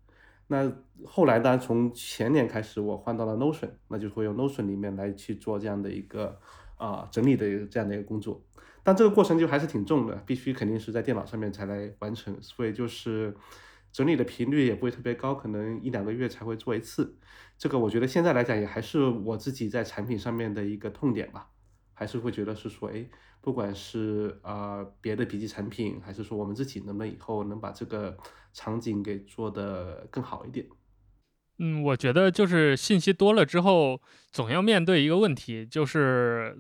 [0.49, 0.73] 那
[1.05, 6.39] 后来呢，从前年开始，我换到了 Notion，那就会用 Notion 里面来去做这样的一个
[6.77, 8.43] 啊、整理的这样的一个工作。
[8.83, 13.37] 但这个过程就还是挺重的，必须肯定是在电脑上面才来完成，所以就是
[13.91, 17.17] 整理的频率也不会特别高，可能一两个月才会做一次。
[17.59, 21.49] 这个我觉得现在来讲也还是我自己在产品上面的一个痛点吧，
[21.99, 23.05] 还是会觉得是说，哎，
[23.41, 28.17] 不管是啊、呃别的笔记产品，还是说我们自己能不能以后能把这个
[28.53, 30.67] 场景给做得更好一点。
[31.59, 33.99] 嗯，我觉得就是信息多了之后，
[34.31, 36.55] 总要面对一个问题，就是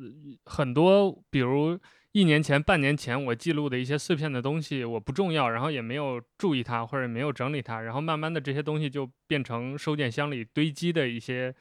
[0.46, 1.79] 很多，比如
[2.12, 11.55] 一年前、半年前我记录的一些碎片的东西，我不重要，然后也没有注意它，或者没有整理它，然后慢慢的这些东西就变成收件箱里堆积的一些，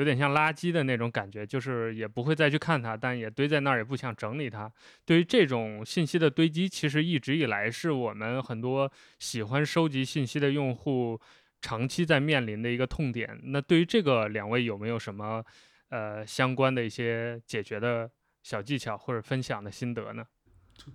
[0.00, 4.72] 有点像垃圾的那种感觉，就是也不会再去看它，但也堆在那儿，也不想整理它。
[5.04, 11.20] 对于这种信息的堆积，其实一直以来是我们很多喜欢收集信息的用户。
[11.62, 15.44] 长期在面临的一个痛点，那对于这个两位有没有什么
[15.90, 18.10] 呃相关的一些解决的
[18.42, 20.24] 小技巧或者分享的心得呢？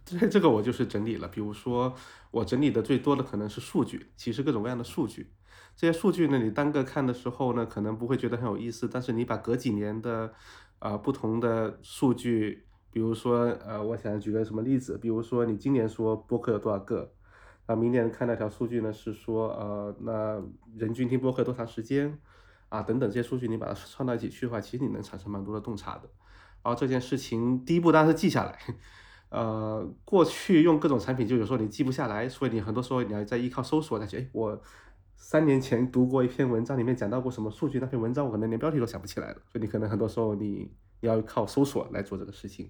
[0.03, 1.95] 这这个我就是整理了，比如说
[2.31, 5.29] 我整理的最多的可能是数据，其实各种各样的数据，
[5.75, 10.33] 这些数据呢，你单个看的时候呢，可能不会觉得很有意思，但是你把隔几年的
[10.79, 17.11] 啊不同的数据，比如说呃，我想举个什么例子，比如说你今年说播客有多少个？
[17.65, 20.39] 啊，明年看那条数据呢，是说，呃，那
[20.77, 22.19] 人均听播客多长时间，
[22.69, 26.07] 啊，等等这些数据，你把它串到一起去的话，其实你能产生蛮多的洞察的。
[26.63, 28.59] 然后这件事情，第一步当然是记下来。
[29.29, 34.19] 呃，过去用各种产品，就有时候你记不下来，所以你很多时候你要再依靠搜索再去。
[34.19, 34.61] 哎，我
[35.27, 39.33] 三年前读过一篇文章，里面讲到过什么数据，那篇文章我可能连标题都想不起来了。
[39.51, 42.69] 所以你可能很多时候你要靠搜索来做这个事情。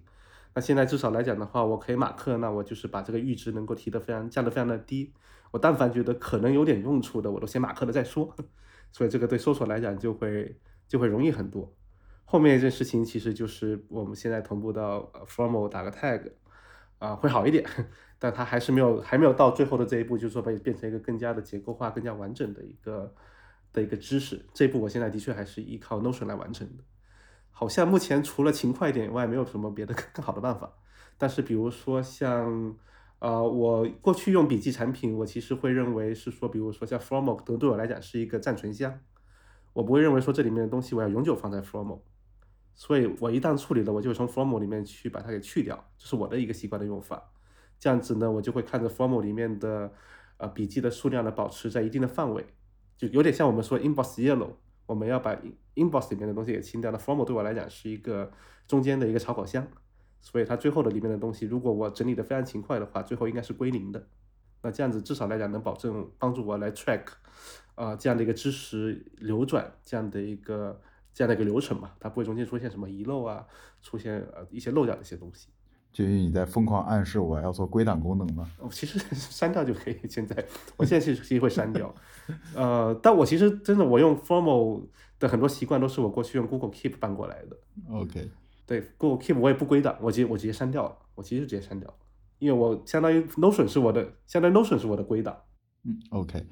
[0.53, 5.13] 那现在至少来讲的话，我可以马克，那我就是把这个阈值能够提得非常降得非常的低。
[5.51, 8.33] 我但凡觉得可能有点用处的，我都先马克了再说。
[8.93, 11.75] 所以这个对搜索来讲就会就会容易很多。
[12.23, 16.31] 后面一件事情其实就是我们现在同步到 formal 打个 tag
[16.99, 17.65] 啊会好一点，
[18.25, 23.13] 但它还是没有还没有到最后的这一步，就是说被变成一个更加的结构化、更加完整的一个
[23.71, 24.43] 的一个知识。
[24.51, 26.83] 这一步我现在的确还是依靠 Notion 来完成的。
[27.51, 30.73] 好像目前除了勤快一点以外，没有什么别的 更好的办法。
[31.19, 32.75] 但是比如说像，
[33.19, 38.99] 呃，我过去用笔记产品，我其实会认为是说，比如说像 Formal，可能对我来讲是一个暂存箱，
[39.73, 41.99] 我不会认为说这里面的东西我要永久放在 Formal，
[42.73, 47.21] 所以我一旦处理了，我就从 Formal 里面去把它给去掉，这是我的一个习惯的用法。
[47.79, 49.91] 这样子呢，我就会看着 Formal 里面的
[50.37, 52.45] 呃笔记的数量呢保持在一定的范围，
[52.97, 54.51] 就有点像我们说 Inbox Yellow。
[54.87, 55.35] 我们要把
[55.73, 56.91] inbox 里面的东西给清掉。
[56.91, 58.31] 那 formal 对我来讲是一个
[58.67, 59.67] 中间的一个草稿箱，
[60.19, 64.07] 所以它最后的里面的东西，如果我整理的非常勤快的话，最后应该是归零的。
[64.61, 67.05] 那这样子至少来讲能保证帮助我来 track
[67.73, 70.79] 啊这样的一个知识流转这样的一个
[71.15, 73.47] 这样的一个流程嘛，它不会中间出现什么遗漏啊，
[73.81, 75.49] 出现呃一些漏掉的一些东西。
[75.95, 78.45] 就你在疯狂暗示我要做归档功能吗？
[78.59, 79.97] 我，其实 删掉就可以。
[80.09, 81.95] 现在我现在其实其实会删掉，
[82.53, 84.83] 呃，但我其实真的我用 Formal
[85.17, 87.57] 的很多习惯都是我过去用 Google Keep 搬过来的。
[87.89, 88.29] OK，
[88.65, 91.95] 对，Google Keep 我也不归档，我直接我直接删掉了，我其实直接删掉了，
[92.39, 95.33] 因为我相当于 Notion 是我的，相当于 Notion 是我的归档。
[95.85, 96.45] 嗯，OK，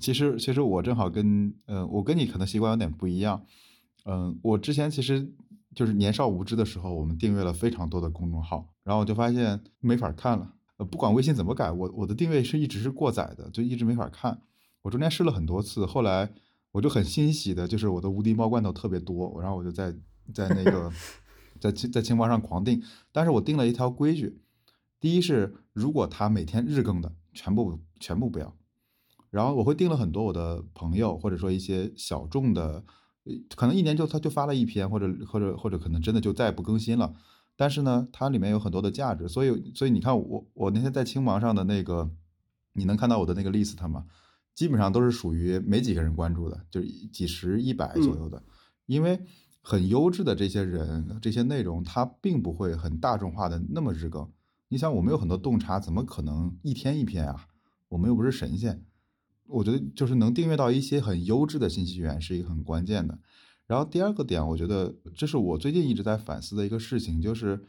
[0.00, 3.40] 其实其实我正好跟呃我跟你可能习惯有点不一样，
[4.04, 5.32] 嗯，我之前其实。
[5.74, 10.52] 就是年少无知的时候，我们订阅了非常多的公众号，然后我就发现没法看了。
[10.78, 14.42] 呃，不管微信怎么改，我我的定位是一直是过载的，就一直没法看。
[14.82, 16.32] 我中间试了很多次，后来
[16.72, 19.94] 我就很欣喜的，就是我的无敌猫罐头特别多，然后我就在
[20.34, 20.90] 在那个
[21.60, 22.82] 在青在青蛙上狂订。
[23.12, 24.40] 但是我定了一条规矩，
[24.98, 28.56] 第一是如果他每天日更的，全部全部不要。
[29.30, 32.84] 然后我会订了很多我的朋友或者说一些小众的。
[33.54, 37.14] 可能一年就他就发了一篇，或者或者或者可能真的就再也不更新了。
[37.56, 42.10] 但是呢，它里面有很多的价值，所以所以你看我我那天在青芒上的那个，
[42.72, 44.06] 你能看到我的那个 list 吗？
[44.54, 48.42] 基本上都是属于没几个人关注的，就是几十一百左右的。
[48.86, 49.20] 因为
[49.60, 54.28] 很优质的这些人，这些内容它并不会很大众化的那么日更。
[54.68, 57.46] 你想，我们有很多洞察，怎么可能一天一篇啊？
[57.88, 58.84] 我们又不是神仙。
[59.50, 63.18] 我觉得就是能订阅到一些很优质的信息源是一个很关键的。
[63.66, 67.62] 然后第二个点，我觉得这是我最近一直在反思的一个事情，就是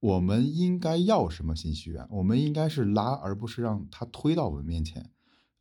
[0.00, 2.06] 我们应该要什么信息源？
[2.10, 5.10] 我们应该是拉，而不是让它推到我们面前。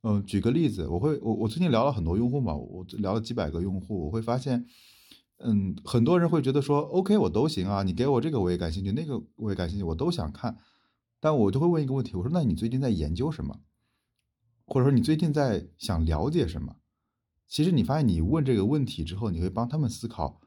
[0.04, 4.66] 嗯，举个例子，我会我我最近聊了很多用户嘛，我聊了几百个用户，我会发现，
[5.38, 10.58] 嗯，很多人会觉得说，OK，我都行啊，你给我这个我也感兴趣，那个我也感兴趣，我都想看。
[11.20, 13.60] 但我就会问一个问题，我说，那你最近在研究什么？
[14.72, 16.78] 或者说你最近在想了解什么？
[17.46, 20.40] 其实你发现你问这个问题之后，你会帮他们思考。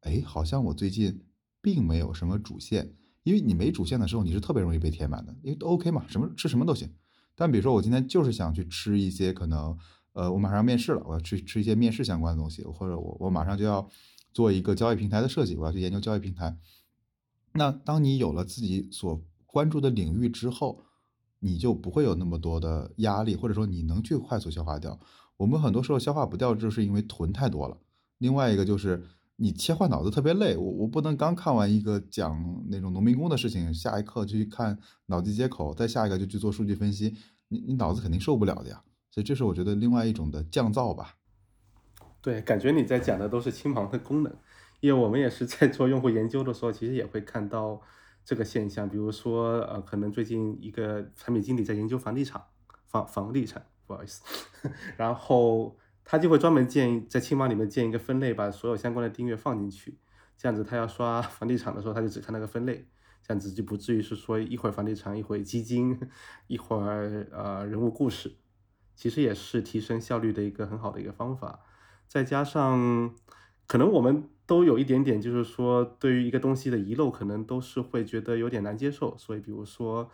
[0.00, 1.24] 哎，好像我最近
[1.62, 5.34] 并没有什么主线，因为你没主线的时候，你是特别容易被填满的。
[5.42, 6.92] 因为都 OK 嘛，什么吃什么都行。
[7.34, 9.74] 但比如说我今天就是想去吃一些可能，
[10.12, 13.88] 呃，我马上要面试了，我要去吃一些面试相关的东西，或者我我马上就要
[14.34, 16.54] 做一个交易平台的设计，我要去研究交易平台。
[17.54, 20.84] 那当你有了自己所关注的领域之后，
[21.40, 24.98] 你就不会有那么多的压力，或者说你能去快速消化掉。
[25.36, 27.76] 我们很多时候消化不掉，就是因为囤太多了。
[28.18, 29.02] 另外一个就是
[29.36, 37.16] 你切换脑子特别累，我我不能刚看完一个讲那种农民工的事情，下一刻就去看脑机接口，再下一个就去做数据分析，
[37.48, 38.82] 你你脑子肯定受不了的呀。
[39.10, 41.16] 所以这是我觉得另外一种的降噪吧。
[42.20, 44.30] 对，感觉你在讲的都是轻芒的功能，
[44.80, 47.80] 因为我们也是在做用户研究的时候，其实也会看到
[48.24, 48.88] 这个现象。
[48.88, 52.42] 比如说，呃，可能最近一个产品经理在研究房地产，
[52.86, 54.22] 房房地产，不好意思，
[54.96, 59.98] 然后他就会专门建在青芒里面建一个分类，把所有相关的订阅放进去，
[60.36, 62.88] 这样子他要刷 房地产的时候，他就只看那个分类，
[63.22, 65.98] 这样子就不至于是说一会儿房地产，一会儿基金，
[66.46, 68.36] 一会儿呃人物故事，
[68.94, 71.60] 其实也是提升效率的一个很好的一个方法。
[72.08, 73.14] 再加上，
[73.66, 79.16] 可能我们都有一点点，就是说对于一个东西的遗漏，可能都是会觉得有点难接受。
[79.16, 80.10] 所以，比如说，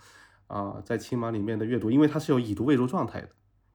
[0.46, 3.30] 啊，在青芒里面的阅读，因为它是有已读未读状态的，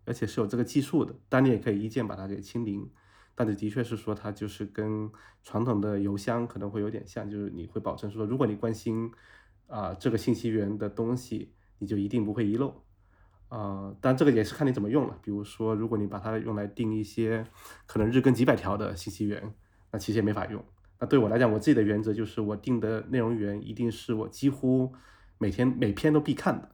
[0.06, 2.88] 而且是有这个技术的，当然你也可以一键把它给清零。
[3.34, 5.10] 但是，的确是说它就是跟
[5.42, 9.12] 传统的邮箱可能会有点像，就是你会保证说，如果你关心
[9.66, 12.84] 啊这个信息源的东西，你就一定不会遗漏。
[13.50, 15.18] 呃，但这个也是看你怎么用了。
[15.24, 17.48] 比如说，如果你把它用来定一些
[17.88, 19.56] 可能日更几百条的信息源，
[19.92, 20.64] 那其实也没法用。
[21.00, 24.94] 那对我来讲，我自己的原则就是，我定的内容源一定是我几乎
[25.38, 26.70] 每天每篇都必看的，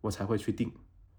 [0.00, 0.72] 我才会去定。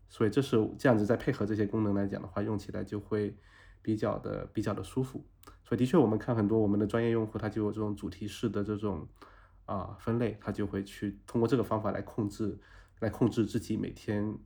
[0.10, 3.36] 所以这是这样子，再配合这些功能来讲的话，用起来就会
[3.82, 5.26] 比较的比较的舒服。
[5.64, 9.08] 所以的确，我们看很多我们的专业用户，他就有这种主题式的这种
[9.66, 12.60] 啊分类，他就会去通过这个方法来控制，
[13.00, 14.38] 来控制自己每天。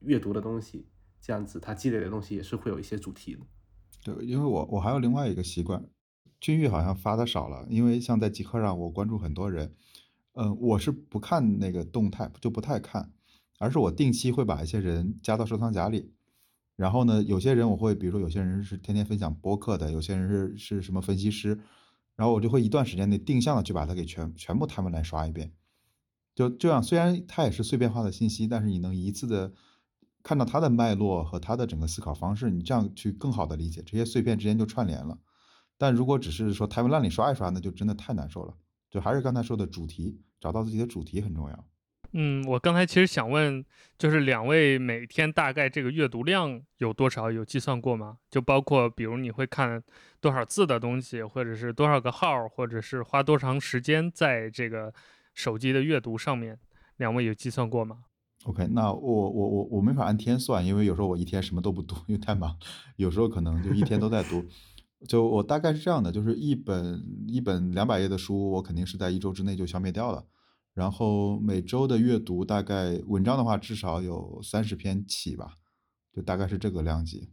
[0.00, 0.86] 阅读的东西，
[1.18, 3.40] 这样子，他积累的东西也是会有一些主题的。
[4.04, 5.82] 对，因为我我还有另外一个习惯，
[6.44, 9.72] 君玉好像发的少了，因为像在极客上，我关注很多人，
[10.34, 13.10] 嗯，我是不看那个动态，就不太看，
[13.58, 16.12] 而是我定期会把一些人加到收藏夹里。
[16.76, 21.58] 然后呢，有些人我会，比如说有些人是天天分享播客的，有些人是是什么分析师，
[22.14, 25.50] 然后我就会一段时间内定向的去把它给全全部他们来刷一遍。
[26.34, 29.54] 就这样，虽然它也是碎片化的信息，但是你能一次的。
[30.22, 35.18] 看到它的脉络和它的整个思考方式，你这样去更好的理解这些碎片之间就串联了。
[35.76, 38.54] 但如果只是说台湾烂里刷一刷，那就真的太难受了。
[38.90, 41.64] 就还是刚才说的主题，找到自己的主题很重要。
[42.12, 43.64] 嗯，我刚才其实想问，
[43.98, 47.28] 就是两位每天大概这个阅读量有多少？
[47.32, 48.18] 有计算过吗？
[48.30, 49.82] 就包括比如你会看
[50.20, 54.94] 多少字的东西，或者是多少个号，或者是花多长时间在这个
[55.34, 56.56] 手机的阅读上面，
[56.98, 58.04] 两位有计算过吗
[58.44, 62.56] ？OK，那我我我我没法按天算，因为有时候我一天什么都不读，因为太忙。
[62.94, 64.44] 有时候可能就一天都在读。
[65.06, 70.24] 就我大概是这样的，就是一本一本两百页的书，我肯定是在一周之内就消灭掉了。
[70.72, 75.52] 然后每周的阅读大概文章的话，至少有三十篇起吧，
[76.12, 77.30] 就大概是这个量级。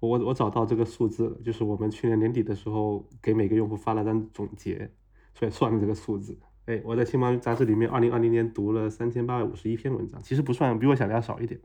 [0.00, 4.90] 我我找到这个数字，就是我们去年年底的时候给每个用户发了张总结，
[5.32, 6.36] 所以算的这个数字。
[6.64, 11.60] 哎，我在《青芒》杂志里面，二零二零年读了三千八百五十一篇文章，其实不算，比我想的要少一点。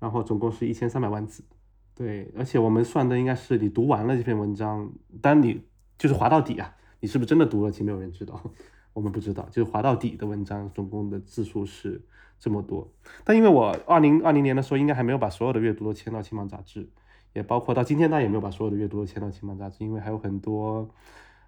[0.00, 1.44] 然后总共是一千三百万字，
[1.94, 5.62] 对，而且我们算的应该是你读完了这篇文章，当你
[5.96, 7.70] 就是滑到底啊，你是不是真的读了？
[7.70, 8.40] 其实没有人知道，
[8.92, 12.02] 我们不知道，就是滑到底的文章总共的字数是
[12.40, 12.88] 这么多。
[13.22, 16.88] 但因为我二零二零年的时候，应该还没有把所有的阅读都签到《青芒》杂志，
[17.32, 20.88] 也包括到今天，他也没有把所有的阅读都签到《青芒》杂志，因为还有很多。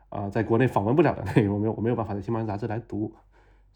[0.09, 3.13] 啊，在国内访问不了的内容，没有我没有办法在《新芒杂志》来读，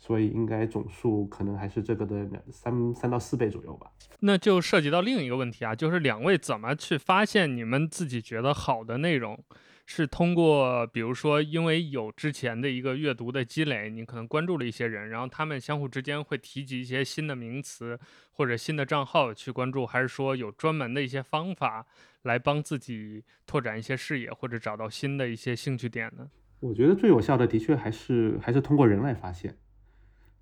[0.00, 3.92] 所以应该总数可能还是这个的两三三到四倍左右吧。
[4.20, 9.38] 那就涉及到另一个问题啊，就是两位怎么去发现你们自己觉得好的内容？
[9.86, 17.98] 是通过，比如说，因为有之前的一个阅读的积累，你可能关注了一些人，然后他们相互之间会提及一些新的名词
[18.30, 21.84] 或者新的账号去关注，还是说有专门的一些方法
[22.22, 26.30] 来帮自己拓展一些视野或者找到新的一些兴趣点呢？
[26.60, 29.56] 我觉得最有效的，的确还是还是通过人来发现，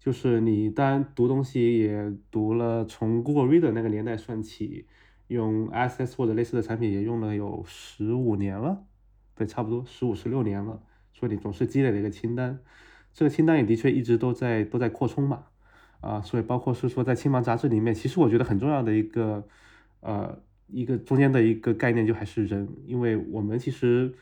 [0.09, 4.87] 就是你单读东西也读了，从 Google Reader 那个年代算起，
[5.27, 8.87] 用 SS 或者类似的产品也用了有十五年了。
[9.35, 10.81] 对，差不多十五十六年了，
[11.13, 12.59] 所以你总是积累了一个清单，
[13.13, 15.45] 这个清单也的确一直都在都在扩充嘛，
[16.01, 19.47] 啊，所以包括是说在青芒杂志里面，其实我觉得很重要的一个，
[20.01, 24.15] 呃，一个中间的一个概念就还是人，因为我们其实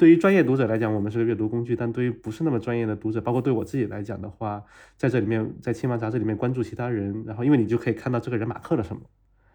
[0.00, 4.64] 对于专业读者来讲，我们是个阅读工具，但对于不是那么专业的读者，包括对我自己来讲的话，
[4.96, 9.02] 在这里面在青芒杂志里面关注其他人，然后因为你就可以看到这个人马克了什么，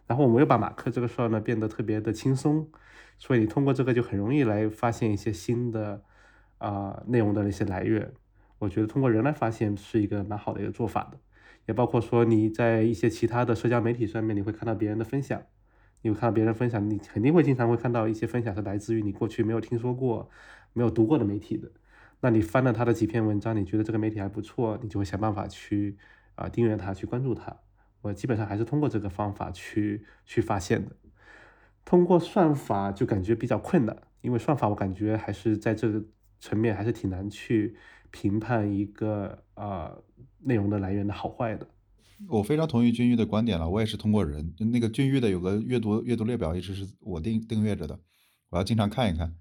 [0.05, 2.69] 然后我们又把马克这个事儿呢变得特别的轻松。
[3.17, 6.03] 所以你通过这个就很容易来发现一些新的
[6.59, 8.13] 啊内容的那些来源。
[8.59, 11.17] 我觉得通过人来发现是一个蛮好的一个做法的，
[11.65, 15.41] 也包括说你在一些其他的社交媒体上面，你会看到别人的分享，
[16.05, 20.29] 你会看到别人分享，你肯定会经常会看到一些分享是来自于你过去没有听说过、
[20.71, 21.67] 没有读过的媒体的。
[22.19, 25.97] 那你翻了他的几篇文章，你觉得这个媒体还不错，你就会想办法去
[26.35, 27.57] 啊订阅他，去关注他。
[28.01, 30.95] 我基本上还是通过这个方法去去发现的。
[31.83, 36.03] 通过算法就感觉比较困难，因为算法我感觉还是在这个
[36.39, 37.75] 层面还是挺难去
[38.11, 40.03] 评判一个呃
[40.41, 41.67] 内容的来源的好坏的。
[42.29, 47.99] 我非常同意君玉的观点了，我也是通过人，那个君玉的有个阅读阅读列表一直是我订订阅着的，
[48.49, 49.35] 我要经常看一看。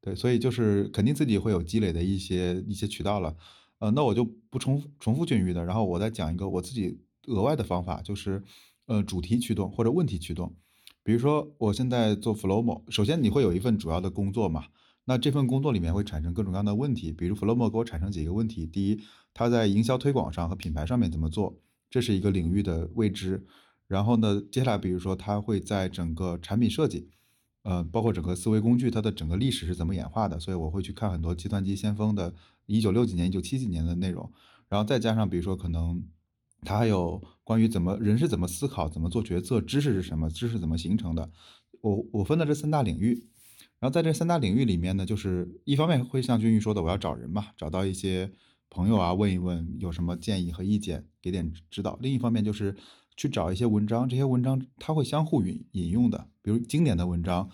[0.00, 3.36] 对，所以就是肯定自己会有积累的一些一些渠道了。
[3.78, 8.42] 呃，那我就不重重复君玉的，然后我再讲一个我自己额外的方法，就是
[8.86, 10.54] 呃主题驱动或者问题驱动。
[11.02, 14.66] 比如说我现在做 Flowmo，首先你会有一份主要的工作嘛？
[15.04, 19.00] 那这份工作里面会产生各种各样的问题，比如 Flowmo 给我产生几个问题：第一，
[19.32, 21.58] 它在营销推广上和品牌上面怎么做，
[21.90, 23.44] 这是一个领域的未知。
[23.86, 27.08] 然后呢，接下来比如说它会在整个产品设计，
[27.64, 32.32] 呃，包括整个思维工具它的整个历史是怎么演化的，所以我会去看很多计算机先锋的
[32.66, 34.32] 一九六几年、一九七几年的内容，
[34.68, 36.02] 然后再加上比如说可能
[36.62, 41.28] 它还有关于怎么人是怎么思考、怎么做决策、知识是什么、知识怎么形成的，
[41.80, 43.26] 我我分的这三大领域。
[43.80, 48.30] 然后在这三大领域里面呢，就是一方面会像君玉说的，我要找人嘛，找到一些
[48.70, 51.98] 朋友啊，问一问有什么建议和意见，给点指导。
[52.00, 52.74] 另一方面就是
[53.16, 57.50] 去找一些文章，这些文章它会相互引引用的，比如经典的文章，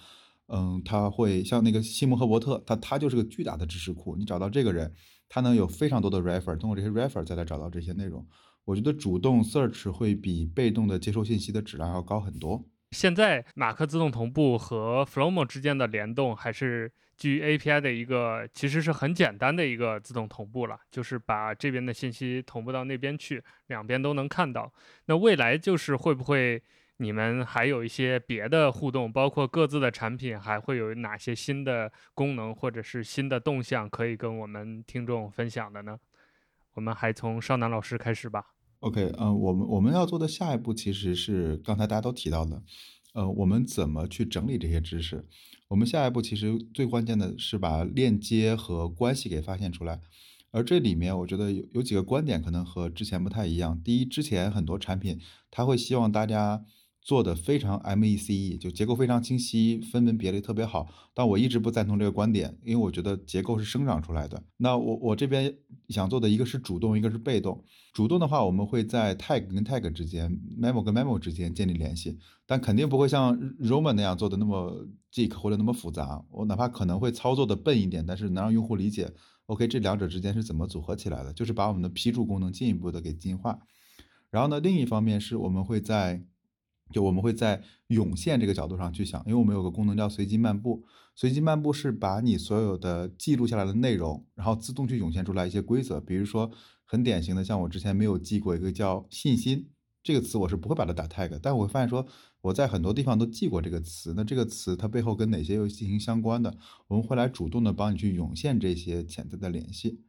[0.49, 4.15] 嗯，他会像那个西蒙赫伯特，他他就是个巨大的知识库。
[4.17, 4.95] 你找到这个人，
[5.29, 8.25] 他能有非常多的 refere 通过这些 refere 再来找到这些内容。
[8.67, 12.65] 我觉得主动 search 会比被动的接收信息的质量要高很多。
[12.91, 24.73] 现在马克自动同步和 Flowmo 之间的联动还是基于 API 的一个，其实是很简单的一个自动同步了，就是把这边的信息同步到那边去，两边都能看到。
[25.07, 26.63] 那未来就是会不会
[26.99, 35.99] 你们还有一些别的互动，包括各自的产品还会有哪些新的功能或者是新的动向可以跟我们听众分享的呢？
[36.75, 38.45] 我们还从少南老师开始吧。
[38.81, 42.63] OK，嗯，我们我们要做的下一步其实是刚才大家都提到的，
[43.15, 45.25] 呃，我们怎么去整理这些知识？
[45.69, 50.01] 我们下一步其实最关键的是把链接和关系给发现出来，
[50.51, 53.81] 而这里面我觉得有有几个观点可能和之前不太一样。
[53.83, 56.65] 第一，之前很多产品他会希望大家。
[57.07, 60.89] 做的非常 MECE，就结构非常清晰，分门别类特别好。
[61.15, 64.43] 但我一直不赞同这个观点，因为我觉得结构是生长出来的。
[64.57, 65.57] 那我我这边
[65.89, 67.65] 想做的一个是主动，一个是被动。
[67.93, 70.29] 主动的话，我们会在 tag 跟 tag 之间
[70.61, 76.25] ，memo 跟 memo 之间建立联系，但肯定不会像 Roman 那样做的那么 geek 或者那么复杂。
[76.29, 79.09] 我哪怕可能会操作的笨一点，但是能让用户理解。
[79.47, 81.33] OK，这两者之间是怎么组合起来的？
[81.33, 83.61] 就是把我们的批注功能进一步的给进化。
[84.29, 86.25] 然后呢，另一方面是我们会在
[86.93, 90.85] 就我们会在涌现这个角度上去想，因为我们有个功能叫随机漫步。
[91.15, 96.01] 随机漫步是把你所有的记录下来的内容，然后自动去涌现出来一些规则。
[96.01, 96.51] 比如说
[96.85, 99.69] 很典型的，像我之前没有记过一个叫信心
[100.03, 102.07] 这个词，我是不会把它打 tag，但我会发现说
[102.43, 104.13] 我在很多地方都记过这个词。
[104.15, 106.55] 那这个词它背后跟哪些又进行相关的？
[106.89, 110.03] 我们会来主动的帮你去涌现这些潜在的联系。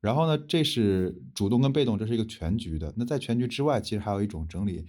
[0.00, 2.94] 然后呢，这是主动跟被动，这是一个全局的。
[2.96, 4.86] 那在全局之外，其实还有一种整理。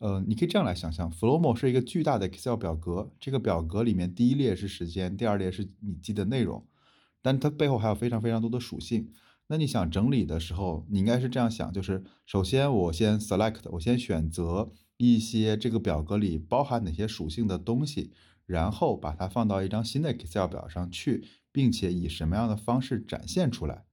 [0.00, 6.66] 呃，你可以这样来想象，Flowmo 是一个巨大的 Excel 表格，这个表格里面第一列是时间，第二列是你记的内容，
[7.20, 9.12] 但它背后还有非常非常多的属性。
[9.48, 18.10] 那你想整理的时候，你应该是这样想，就是首先我先 select，我先选择一些这个表格里包含哪些属性的东西，
[18.46, 21.22] 然后把它放到一张新的 Excel 表上去，
[21.52, 23.84] 并且以什么样的方式展现出来，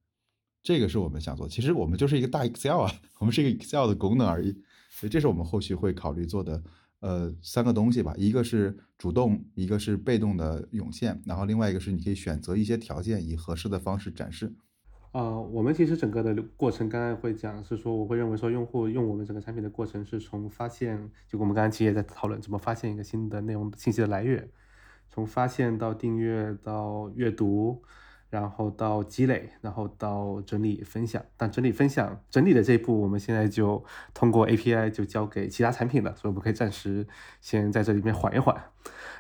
[0.63, 1.49] 这个是我们想做。
[1.49, 4.55] 其实我们就是一个大 Excel 啊， 我们是一个 Excel 的功能而已。
[4.97, 6.63] 所以这是我们后续会考虑做的，
[7.01, 8.15] 呃，三个东西吧。
[8.17, 14.51] 一个是主动，一个是被动的涌现，然后另外一个是你可以选择一些条件，以合适的方式展示。
[15.11, 24.49] 呃，我们其实整个的过程，刚才会讲是说，我会认为说，用户用我们整个产品的过程是从发现，就我们刚才其实也在讨论怎么发现一个新的内容信息的来源，
[25.11, 27.83] 从发现到订阅到阅读。
[28.29, 31.23] 然后到积累，然后到整理分享。
[31.37, 37.07] 但整理分享整理的这一步，我们现在就通过 API 就交给其他产品了，所以我们可以暂时
[37.39, 38.61] 先在这里面缓一缓。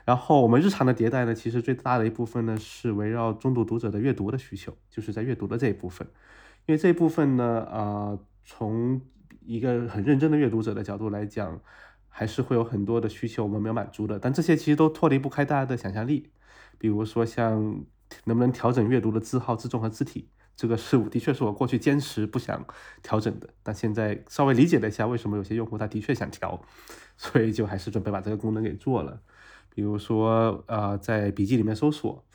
[0.05, 6.07] 然后我们日常的迭代呢，其实最大的一部分呢是围绕中度读者的阅读的需求，就是在阅读的这一部分。
[6.65, 9.01] 因为这一部分呢，呃，从
[9.45, 11.61] 一个很认真的阅读者的角度来讲，
[12.09, 14.19] 还是会有很多的需求我们没有满足的。
[14.19, 16.29] 但这些其实都脱离不开大家的想象力，
[16.77, 17.85] 比如说像。
[18.25, 20.29] 能不能调整阅读的字号、字重和字体？
[20.55, 22.65] 这个事物的确是我过去坚持不想
[23.03, 26.59] 调整的，但现在稍微理解了一下为什么有些用户他的确想调，
[27.15, 29.21] 所以就还是准备把这个功能给做了。
[29.69, 32.25] 比如说，呃，在笔记里面搜索，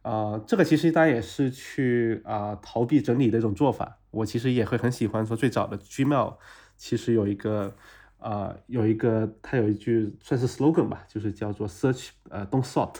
[0.00, 3.98] 啊，这个其实当然也是去啊逃避整理的一种做法。
[4.10, 6.38] 我其实也会很喜欢说，最早的 Gmail
[6.78, 7.76] 其实有一个，
[8.16, 12.94] 呃，有一个它有一句算是 slogan 吧，就是叫做 Search，呃，Don't Sort。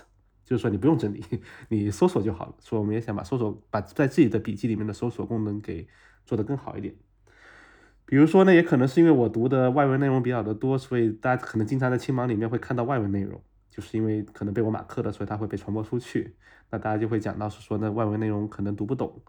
[0.46, 1.22] 就是说你不用整理，
[1.68, 2.54] 你搜索就好了。
[2.58, 5.86] 所以我们也想把搜索，把在自己的笔记里面的搜索功能给
[6.24, 6.94] 做得更好一点。
[8.06, 16.36] 比如说呢，也可能是因为我读的外文内容比较的多，所以大家可能经常在青芒里面会看到外文内容，就是因为可能被我马克了，所以它会被传播出去。
[16.70, 19.20] 那大家就会讲到是说，那外文内容可能读不懂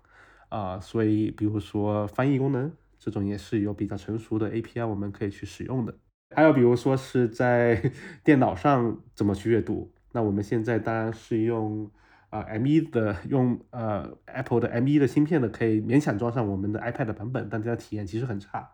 [0.50, 5.96] 啊，所以比如说翻译功能这种也是有比较成熟的 API 我们可以去使用的。
[6.36, 7.92] 还有比如说是在
[8.24, 9.92] 电脑上怎么去阅读。
[10.18, 11.88] 那我们现在当然是用
[12.32, 18.68] 啊 M1 的，用呃 Apple 的 M1 的芯片的，可以勉强装上我们的 iPad 版本，但这样体验其实很差，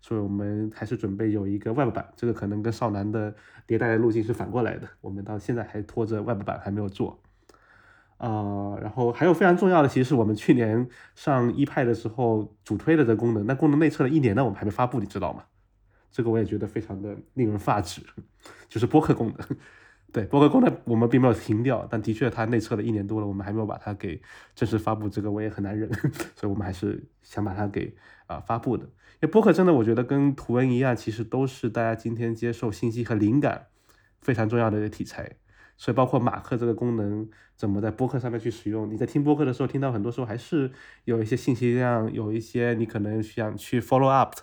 [0.00, 3.32] 所以我们还是准备有一个 Web 版，这个可能跟少南的
[3.68, 7.20] 迭代的路径是反过来的，我们到现在还拖着 Web 版还没有做，
[8.16, 15.44] 啊，然后还有非常重要的，其实是我们去年上一派的时候主推的这个功能，那功能内测了一年呢，我们还没发布，你知道吗？
[16.10, 18.02] 这个我也觉得非常的令人发指，
[18.68, 19.56] 就是播客功能。
[20.12, 24.20] 对，播客功能我们并没有停掉，但的确它内测了一年多了，我们还没有把它给
[24.54, 25.88] 正式发布，这个我也很难忍，
[26.34, 27.94] 所以我们还是想把它给
[28.26, 28.84] 啊发布的。
[28.84, 33.66] 因为播客真的，我觉得跟图文一样，其实都是大家今天接受信息和灵感
[34.20, 35.36] 非常重要的一个题材。
[35.76, 40.70] 所以包括马克这个功能怎么在播客上面去使用，你在听播客的时候，听到很多时候还是
[41.04, 44.34] 有一些信息量，有一些你可能想去 follow up，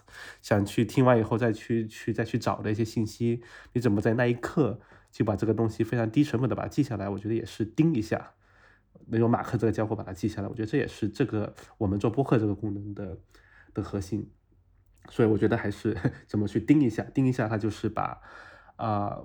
[0.41, 3.43] 想去听完以后再去去再去找的一些信息，
[3.73, 4.79] 你怎么在那一刻？
[5.11, 8.33] 就把这个东西非常低成本的把它记下来，我觉得也是盯一下，
[9.07, 13.17] 能用马克这个家伙把它记下来，我觉得这也是这个我们做播客这个功能的
[13.73, 14.29] 的核心。
[15.09, 15.95] 所以我觉得还是
[16.27, 18.19] 怎么去盯一下，盯一下它就是把
[18.75, 19.17] 啊，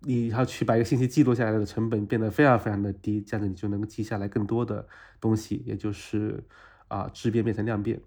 [0.00, 4.86] 你要去把一个信息记录下来的成本变得非常非常的低，这样子你就能够记下来更多的
[5.18, 6.44] 东西，也就是
[6.88, 8.00] 啊质变变成量变。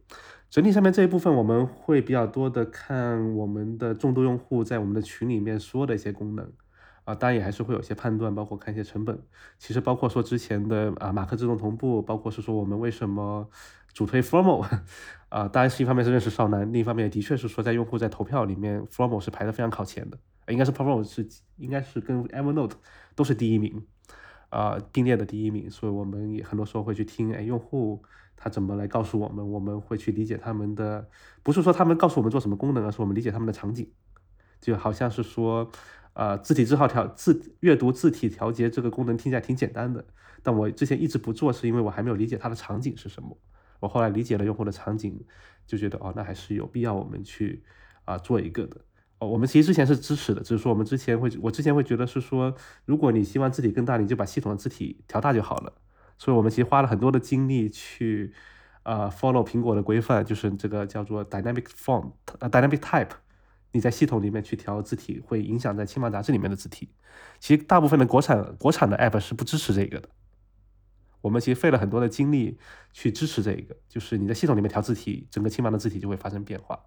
[0.52, 6.52] 整体上面这一部分我们会比较多的看我们的众多用户在我们的群里面说的一些功能。
[7.06, 9.22] 啊，当然也还是会有些判断，包括看一些成本。
[9.58, 13.50] 其实包括说之前的啊马克自动同步，包括是说我们为什么
[13.94, 14.66] 主推 Formal，
[15.28, 21.28] 啊，当然是一方面是认识少男，另一方面的确是说在用户在投票里面，Formal 是排的非常靠前的，应该是 Formal 是
[21.58, 22.72] 应该是跟 Evernote
[23.16, 23.86] 都是第一名，
[24.50, 25.70] 啊并列的第一名。
[25.70, 28.02] 所以我们也很多时候会去听，哎，用户
[28.38, 31.10] 他怎么来告诉我们，我们会去理解他们的，
[31.44, 33.92] 不是说他们告诉我们做什么功能，而是我们理解他们的场景，
[34.62, 35.70] 就好像是说。
[36.14, 40.06] 呃，字体字号调字阅读字体调节这个功能听起来挺简单的，
[40.44, 43.36] 但我之前一直不做，是因为我还没有理解它的场景是什么。
[43.80, 45.20] 我后来理解了用户的场景，
[45.66, 47.64] 就觉得哦，那还是有必要我们去
[48.06, 48.78] 啊做一个的。
[49.20, 52.56] 哦，我们其实之前是支持的，只是说我们之前会，我之前会觉得是说，
[52.86, 55.74] 如果你希望字体更大，你就把系统的字体调大就好了。
[56.20, 58.32] 所以我们其实花了很多的精力去
[58.84, 63.10] 啊 follow 苹果的规范，就是这个叫做 dynamic font，呃 dynamic type。
[63.74, 66.88] 你在系统里面去调字体，会影响在青芒杂志里面的字体。
[67.40, 70.08] 其实大部分的国产国产的 app 是不支持这个的。
[71.22, 72.60] 我们其实费了很多的精力
[72.92, 76.80] 去支持这个，就是你在系统里面调字体，整个青芒的字体就会发生变化。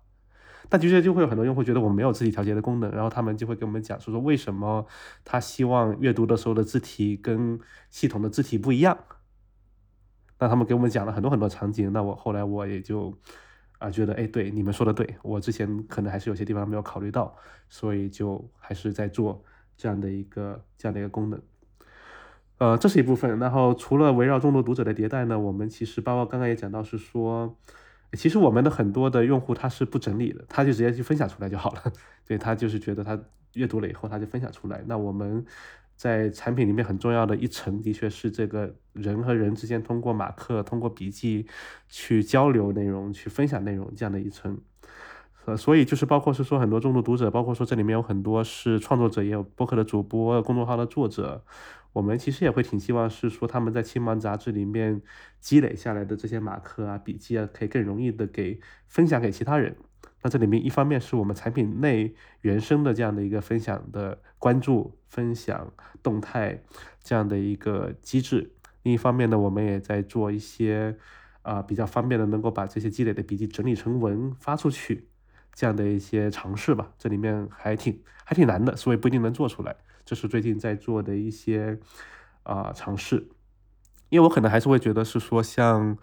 [0.69, 4.87] 但的确就会有很多用户觉得我们没有字体调节的功能，然后他们就会跟我们讲说说为什么
[5.25, 7.59] 他希望阅读的时候的字体跟
[7.91, 8.97] 系统的字体不一样。
[10.39, 13.19] 那他们给我们讲了很多很多场景，那我后来我也就。
[13.79, 17.37] 啊，觉得哎，对你们说的对，我之前可能还是有些地方没有考虑到，
[17.69, 19.45] 所以就还是在做
[19.77, 21.41] 这样的一个这样的一个功能。
[22.59, 23.39] 呃，这是一部分。
[23.39, 27.57] 然后除了围绕众多读者的迭代呢，我们其实包括刚刚也讲到是说，
[28.13, 31.83] 其实我们的很多的用户他是不整理的，他就直接去分享出来就好了。
[32.27, 33.21] 对他就是觉得他
[33.53, 34.83] 阅读了以后他就分享出来。
[34.87, 35.45] 那我们。
[35.97, 41.47] 在产品里面很重要的一层，的确是这个人和人之间通过马克、通过笔记
[41.89, 44.61] 去交流内容、去分享内容这样的一层。
[45.47, 51.45] 呃，所以就是包括是说很多重度读者，包括说这里面有很多是创作者，也有播客的主播、公众号的作者，
[51.93, 55.01] 我们其实也会挺希望是说他们在青芒杂志里面
[55.39, 59.77] 积累下来的这些马克啊、笔记啊，可以更容易的给分享给其他人。
[60.27, 65.73] 那这里面一方面是我们产品内原生的这样的一个分享的关注、分享
[66.03, 66.65] 动态
[67.01, 68.51] 这样的一个机制，
[68.83, 70.97] 另一方面呢，我们也在做一些
[71.43, 75.07] 啊比较方便的能够把这些积累的笔记整理成文发出去
[75.55, 76.91] 这样的一些尝试吧。
[76.99, 79.77] 这里面还挺还挺难的，所以不一定能做出来。
[80.05, 81.79] 这是最近在做的一些
[82.43, 83.29] 啊尝试，
[84.09, 85.97] 因为我可能还是会觉得是说像。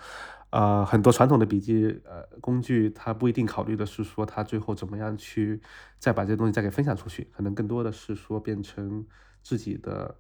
[0.53, 5.59] 呃，很多传统的笔记呃工具，它不一定考虑的是说它最后怎么样去
[5.97, 9.03] 再把这些东西再给分享出去，可能更多的是说变成
[9.41, 10.15] 自己的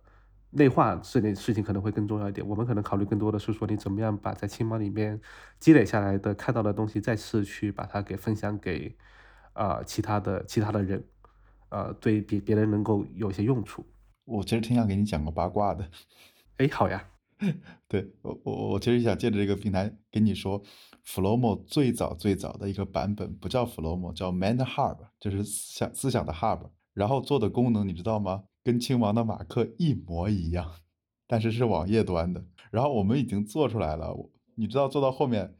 [0.49, 2.47] 内化这件事情可能会更重要一点。
[2.47, 5.21] 我们可能考虑更多的是说你怎么样把在青芒里面
[5.59, 8.97] 积累下来的看到的东西再次去把它给分享给
[9.53, 11.03] 啊其他的其他的人，
[11.69, 13.85] 呃，对别别人能够有一些用处。
[14.25, 15.87] 我其实挺想给你讲个八卦的。
[16.57, 17.12] 哎，好呀。
[17.87, 20.61] 对我我我其实想借着这个平台跟你说
[21.05, 28.43] ，Flomo 最早最早的一个版本不叫 Flomo，叫 Mind Hub，就是思想思想的 Hub，然后做的功能你知道吗？
[28.63, 30.71] 跟亲王的马克一模一样，
[31.27, 32.45] 但是是网页端的。
[32.71, 34.15] 然后我们已经做出来了，
[34.55, 35.55] 你知道做到后面。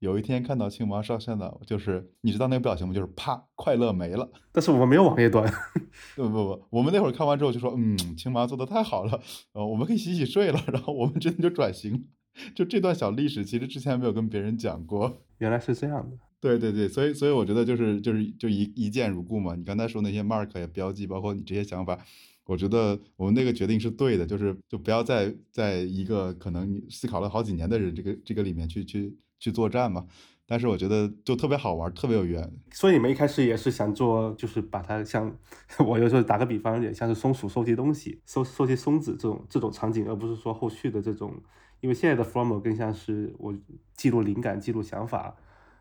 [0.00, 2.94] 有一天看到青芒上线的，就是你知道那个表情吗？
[2.94, 4.30] 就是啪，快乐没了。
[4.52, 5.52] 但是我们没有网页端。
[6.14, 9.20] 不不不，我们那会儿看完之后就说，嗯，青芒做的太好了，
[9.54, 10.60] 呃，我们可以洗洗睡了。
[10.68, 12.06] 然后我们真的就转型。
[12.54, 15.18] 就这段小历史，其实之前没有跟别人讲过。
[15.38, 16.16] 原来是这样的。
[16.40, 19.56] 对对对，所以所以我觉得就是就是就一一见如故嘛。
[19.56, 21.98] 你刚才说那些 mark 也、标记，包括你这些想法，
[22.44, 29.16] 我觉得我们那个决定是对的，就是就不要再在一个可能你思考了好几年的人这个这个里面去去。
[29.38, 30.06] 去作战嘛，
[30.46, 32.50] 但是我觉得就特别好玩，特别有缘。
[32.72, 35.36] 所以你们一开始也是想做，就是把它像
[35.86, 41.34] 我有时候打个比方，有点像是松鼠收集东西、收收集松子这种这种场景，而不是说后续的这种。
[41.80, 43.54] 因为现在的 formal 更像是我
[43.94, 45.36] 记录灵感、记录想法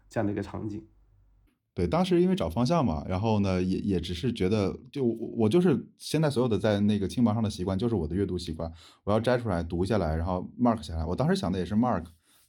[0.08, 0.86] 这样的一个场景。
[1.74, 8.72] 对，当时因为找方向嘛，然后呢，也也只是觉得，就我就是现在所有的在那个青芒上的习惯，就是我的阅读习惯，
[9.05, 11.03] 我要摘出来读下来，然后 mark 下来。
[11.03, 12.03] 我当时想的也是 mark。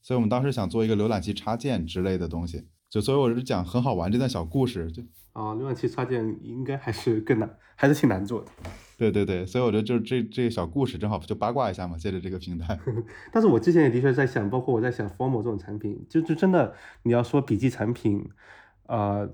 [0.09, 5.02] 所以我们当时想做一个浏览器插件之类的东西，就所以我是讲很好玩这段小故事，就
[5.34, 8.46] 啊，浏览器插件应该还是更难，还是挺难做的。
[8.96, 12.80] 对对对，所以我觉得就这这个小故事正好就八卦一下嘛，借着这个平台。
[13.30, 18.26] 但是我之前也的确在想，包括我在想 Formo 这种产品，就就真的你要说笔记产品，
[18.86, 19.30] 呃，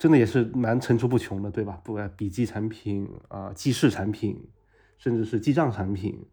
[0.00, 1.80] 真的也是蛮层出不穷的，对吧？
[1.84, 4.48] 不管笔记产品啊，记事产品，
[4.98, 6.26] 甚至是记账产品。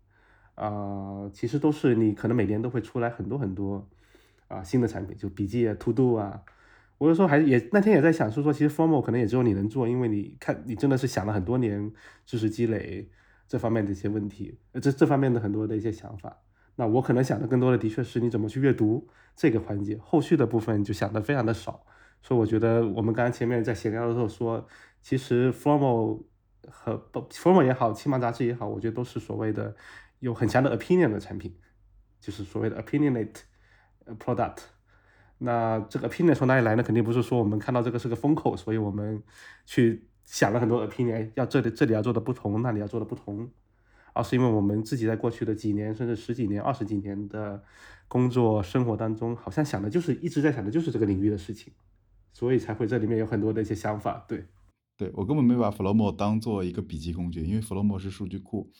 [0.56, 3.88] 啊，其实都是你可能每年都会出来很多很多
[4.48, 6.42] 啊新的产品，就笔记啊、To Do 啊。
[6.98, 11.92] 我有时候还也那天也在想，是说其实 Formal 可能也只有你能做，因为你看你真的是想了很多年
[12.26, 13.10] 知识积累
[13.50, 16.38] 这方面的一些问题，这这方面的很多的一些想法。
[16.78, 21.86] 那我可能想的更多的的确是你怎么去阅读这个环节，后续的部分就想的非常的少。
[22.22, 24.66] 所以我觉得我们刚刚前面在闲聊的时候说，
[25.02, 26.24] 其实 Formal
[26.70, 29.76] 和 Formal 也好，青芒杂志也好，我觉得都是所谓的。
[30.20, 31.56] 有很强的 opinion 的产品，
[32.20, 33.42] 就是所谓的 opinionate
[34.20, 34.58] product。
[35.38, 36.82] 那这个 opinion 从哪里来呢？
[36.82, 39.22] 肯定不是说我们看到这个是个风口，所以我们
[39.66, 43.52] 去想了很多 opinion，要这里这里要做的不同，那里要做的不同，
[44.14, 47.62] 而是因为我们自己在过去的几年，甚至十几年、二十几年的
[48.08, 51.74] 工作生活当中，好像想的就是一直在想的就是这个领域的事情，
[52.32, 54.24] 所以才会这里面有很多的一些想法。
[54.30, 54.46] 对，
[54.96, 58.72] 对我根本没把 Flomo 当做一个笔记工具，因为 Flomo 是数据库。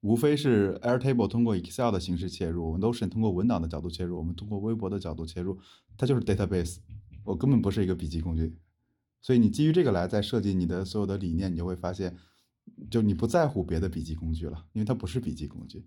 [0.00, 5.58] 无非是 Airtable 通过 Excel 的形式切入，Notion 通过文档的角度切入，我们通过微博的角度切入，
[5.98, 6.78] 它就是 database。
[7.22, 8.56] 我根本不是一个笔记工具，
[9.20, 12.16] 所以你基于这个来再设计你的所有的理念，你就会发现，
[12.90, 15.84] 就你不在乎别的笔记工具了，因为它不是笔记工具。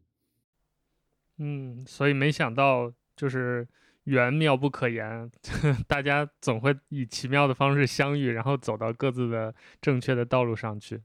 [1.39, 3.68] 嗯，所以没想到就是
[4.03, 5.30] 缘妙不可言，
[5.88, 11.01] 大家总会以奇妙的方式相遇，然后走到各自的正确的道路上去。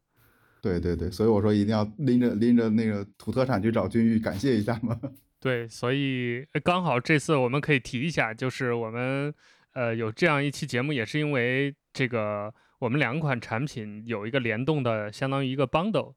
[0.68, 4.98] 对对对，所以我说一定要拎着拎着那个土特产去找君玉感谢一下嘛。
[5.40, 9.32] 对，所以刚好这次我们可以提一下，就是我们
[9.72, 16.14] 呃有这样一期节目，也是因为这个我们两款产品有一个联动的，相当于一个 bundle，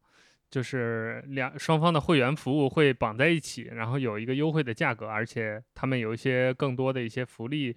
[0.49, 7.75] 就是两双方的会员服务会绑在一起，然后有一个优惠的价格，而且他们有一些更多的一些福利，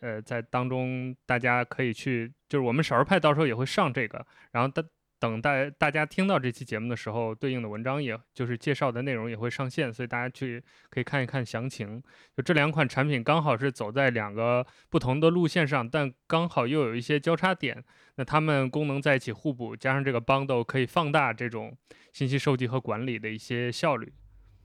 [0.00, 4.80] 呃，在当中大家可以去，就是我们少儿派到时候也会上这个，然后大。
[5.24, 12.02] 等待大家听到这期节目的时候，对应的文章也就是介绍的内容也会上线，所以大家去可以看一看详情。
[12.36, 17.82] 就这两款产品刚好是走在两个不同的路线上，但刚好又有一些交叉点，
[18.16, 21.74] 那它们功能在一起互补，加上这个 bundle 可以放大这种
[22.12, 24.12] 信息收集和管理的一些效率。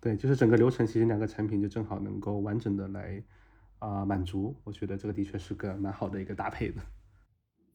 [0.01, 3.24] 对，就是整个流程，其实两个产品就正好能够完整的来
[3.80, 4.53] 啊满足。
[4.66, 6.82] 我觉得这个的确是个蛮好的一个搭配的。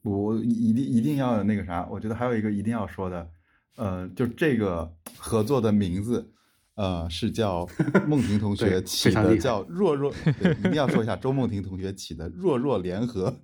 [0.04, 3.26] 我一定一定要那个啥，我觉得还有一个一定要说的，
[3.76, 6.30] 呃，就这个合作的名字，
[6.74, 7.66] 呃，是叫
[8.06, 10.12] 梦婷同学起的，叫弱弱，
[10.58, 13.34] 一定要说一下周梦婷同学起的弱弱联合。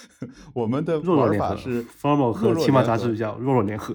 [0.52, 3.94] 我们的玩法是 formal 和《青芒杂志叫弱弱联合。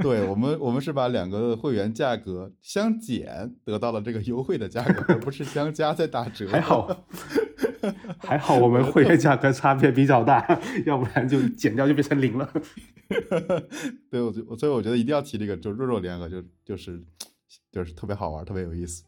[0.00, 6.48] 对我们， 我们是把两个会员价格相减，得到了这个优惠的价格，而不是相加再打折。
[6.48, 7.04] 还好。
[8.18, 12.52] 还好我们会员价格差别比较大， 要不然就减掉就变成零了。
[14.10, 17.02] 对，我就所以我觉得一定要提这个，就弱弱联合，就就是
[17.70, 19.04] 就是特别好玩，特别有意思。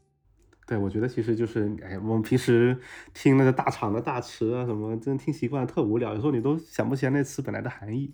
[0.67, 2.77] 对，我觉得其实就是，哎，我们平时
[3.15, 8.13] 听那个大厂的大词啊什么，真听习惯特无聊，有时候你都想不起来那词本来的含义。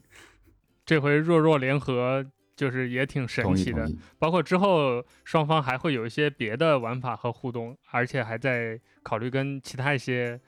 [0.87, 2.25] 这回弱弱联合
[2.57, 3.89] 就是也挺神奇的，
[4.19, 10.41] 包括之后双方还会有一些别的玩法和互动，而且还在考虑跟其他一些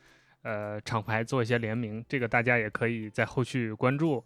[0.43, 4.25] 呃厂牌做一些联名，这个大家也可以在后续关注。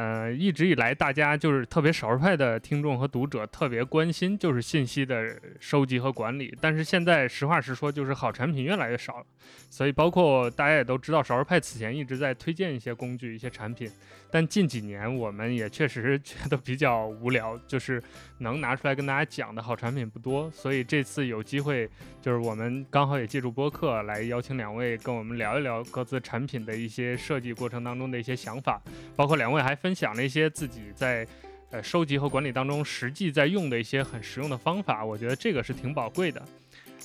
[0.00, 6.56] 呃，一直以来，大家就是特别少数派的听众和读者特别关心，就是信息的收集和管理。
[6.58, 9.26] 但是现在实话实说，就是好产品越来越少了。
[9.68, 13.90] 所以，包括大家也都知道，少数派此前一直在推荐一些工具、一些产品。
[14.32, 18.00] 但近几年，我们也确实觉得比较无聊，就是
[18.38, 20.48] 能拿出来跟大家讲的好产品不多。
[20.52, 21.86] 所以这次有机会，
[22.22, 28.80] 就是我们刚好也借助播客来邀请两位跟我们聊一聊各自产品的一些设计过程当中的一些想法，
[29.16, 31.26] 包括两位还分分享了一些自己在
[31.72, 35.04] 呃收集和管理当中实际在用的一些很实用的方法。
[35.04, 36.40] 我觉得这个是挺宝贵的。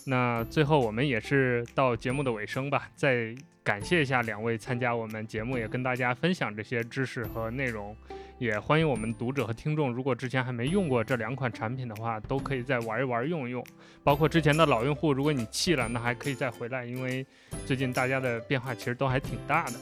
[0.06, 7.98] 那最后我们也是到节目的尾声吧，再感谢一下两位参加我们节目，也跟大家分享这些知识和内容。
[8.38, 13.66] 也欢迎我们读者和听众，如果之前还没用过这两款产品的话，都可以再玩一玩、用一用。
[14.04, 17.26] 包括之前的老用户，如果你弃了，那还可以再回来，因为
[17.66, 19.74] 最近大家的变化其实都还挺大的。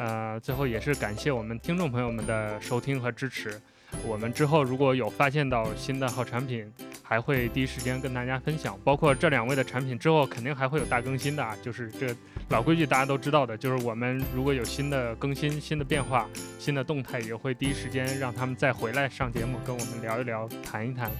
[0.00, 3.60] 呃，最后也是感谢我们听众朋友们的收听和支持。
[4.06, 6.72] 我们之后如果有发现到新的好产品，
[7.02, 8.78] 还会第一时间跟大家分享。
[8.82, 12.16] 包括这两位的产品之后肯定还会有大更新的啊，就是这
[12.48, 16.26] 老规矩大家都知道的，就是我们如果有新的更新、新的变化、
[16.58, 21.10] 新的动态，也会第一时间让他们再回来上节目跟我们聊一聊、谈一谈。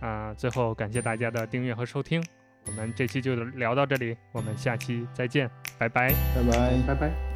[0.00, 2.24] 啊，最后感谢大家的订阅和收听，
[2.64, 7.35] 我们这期就聊到这里，我们下期再见，拜拜，拜拜，拜拜。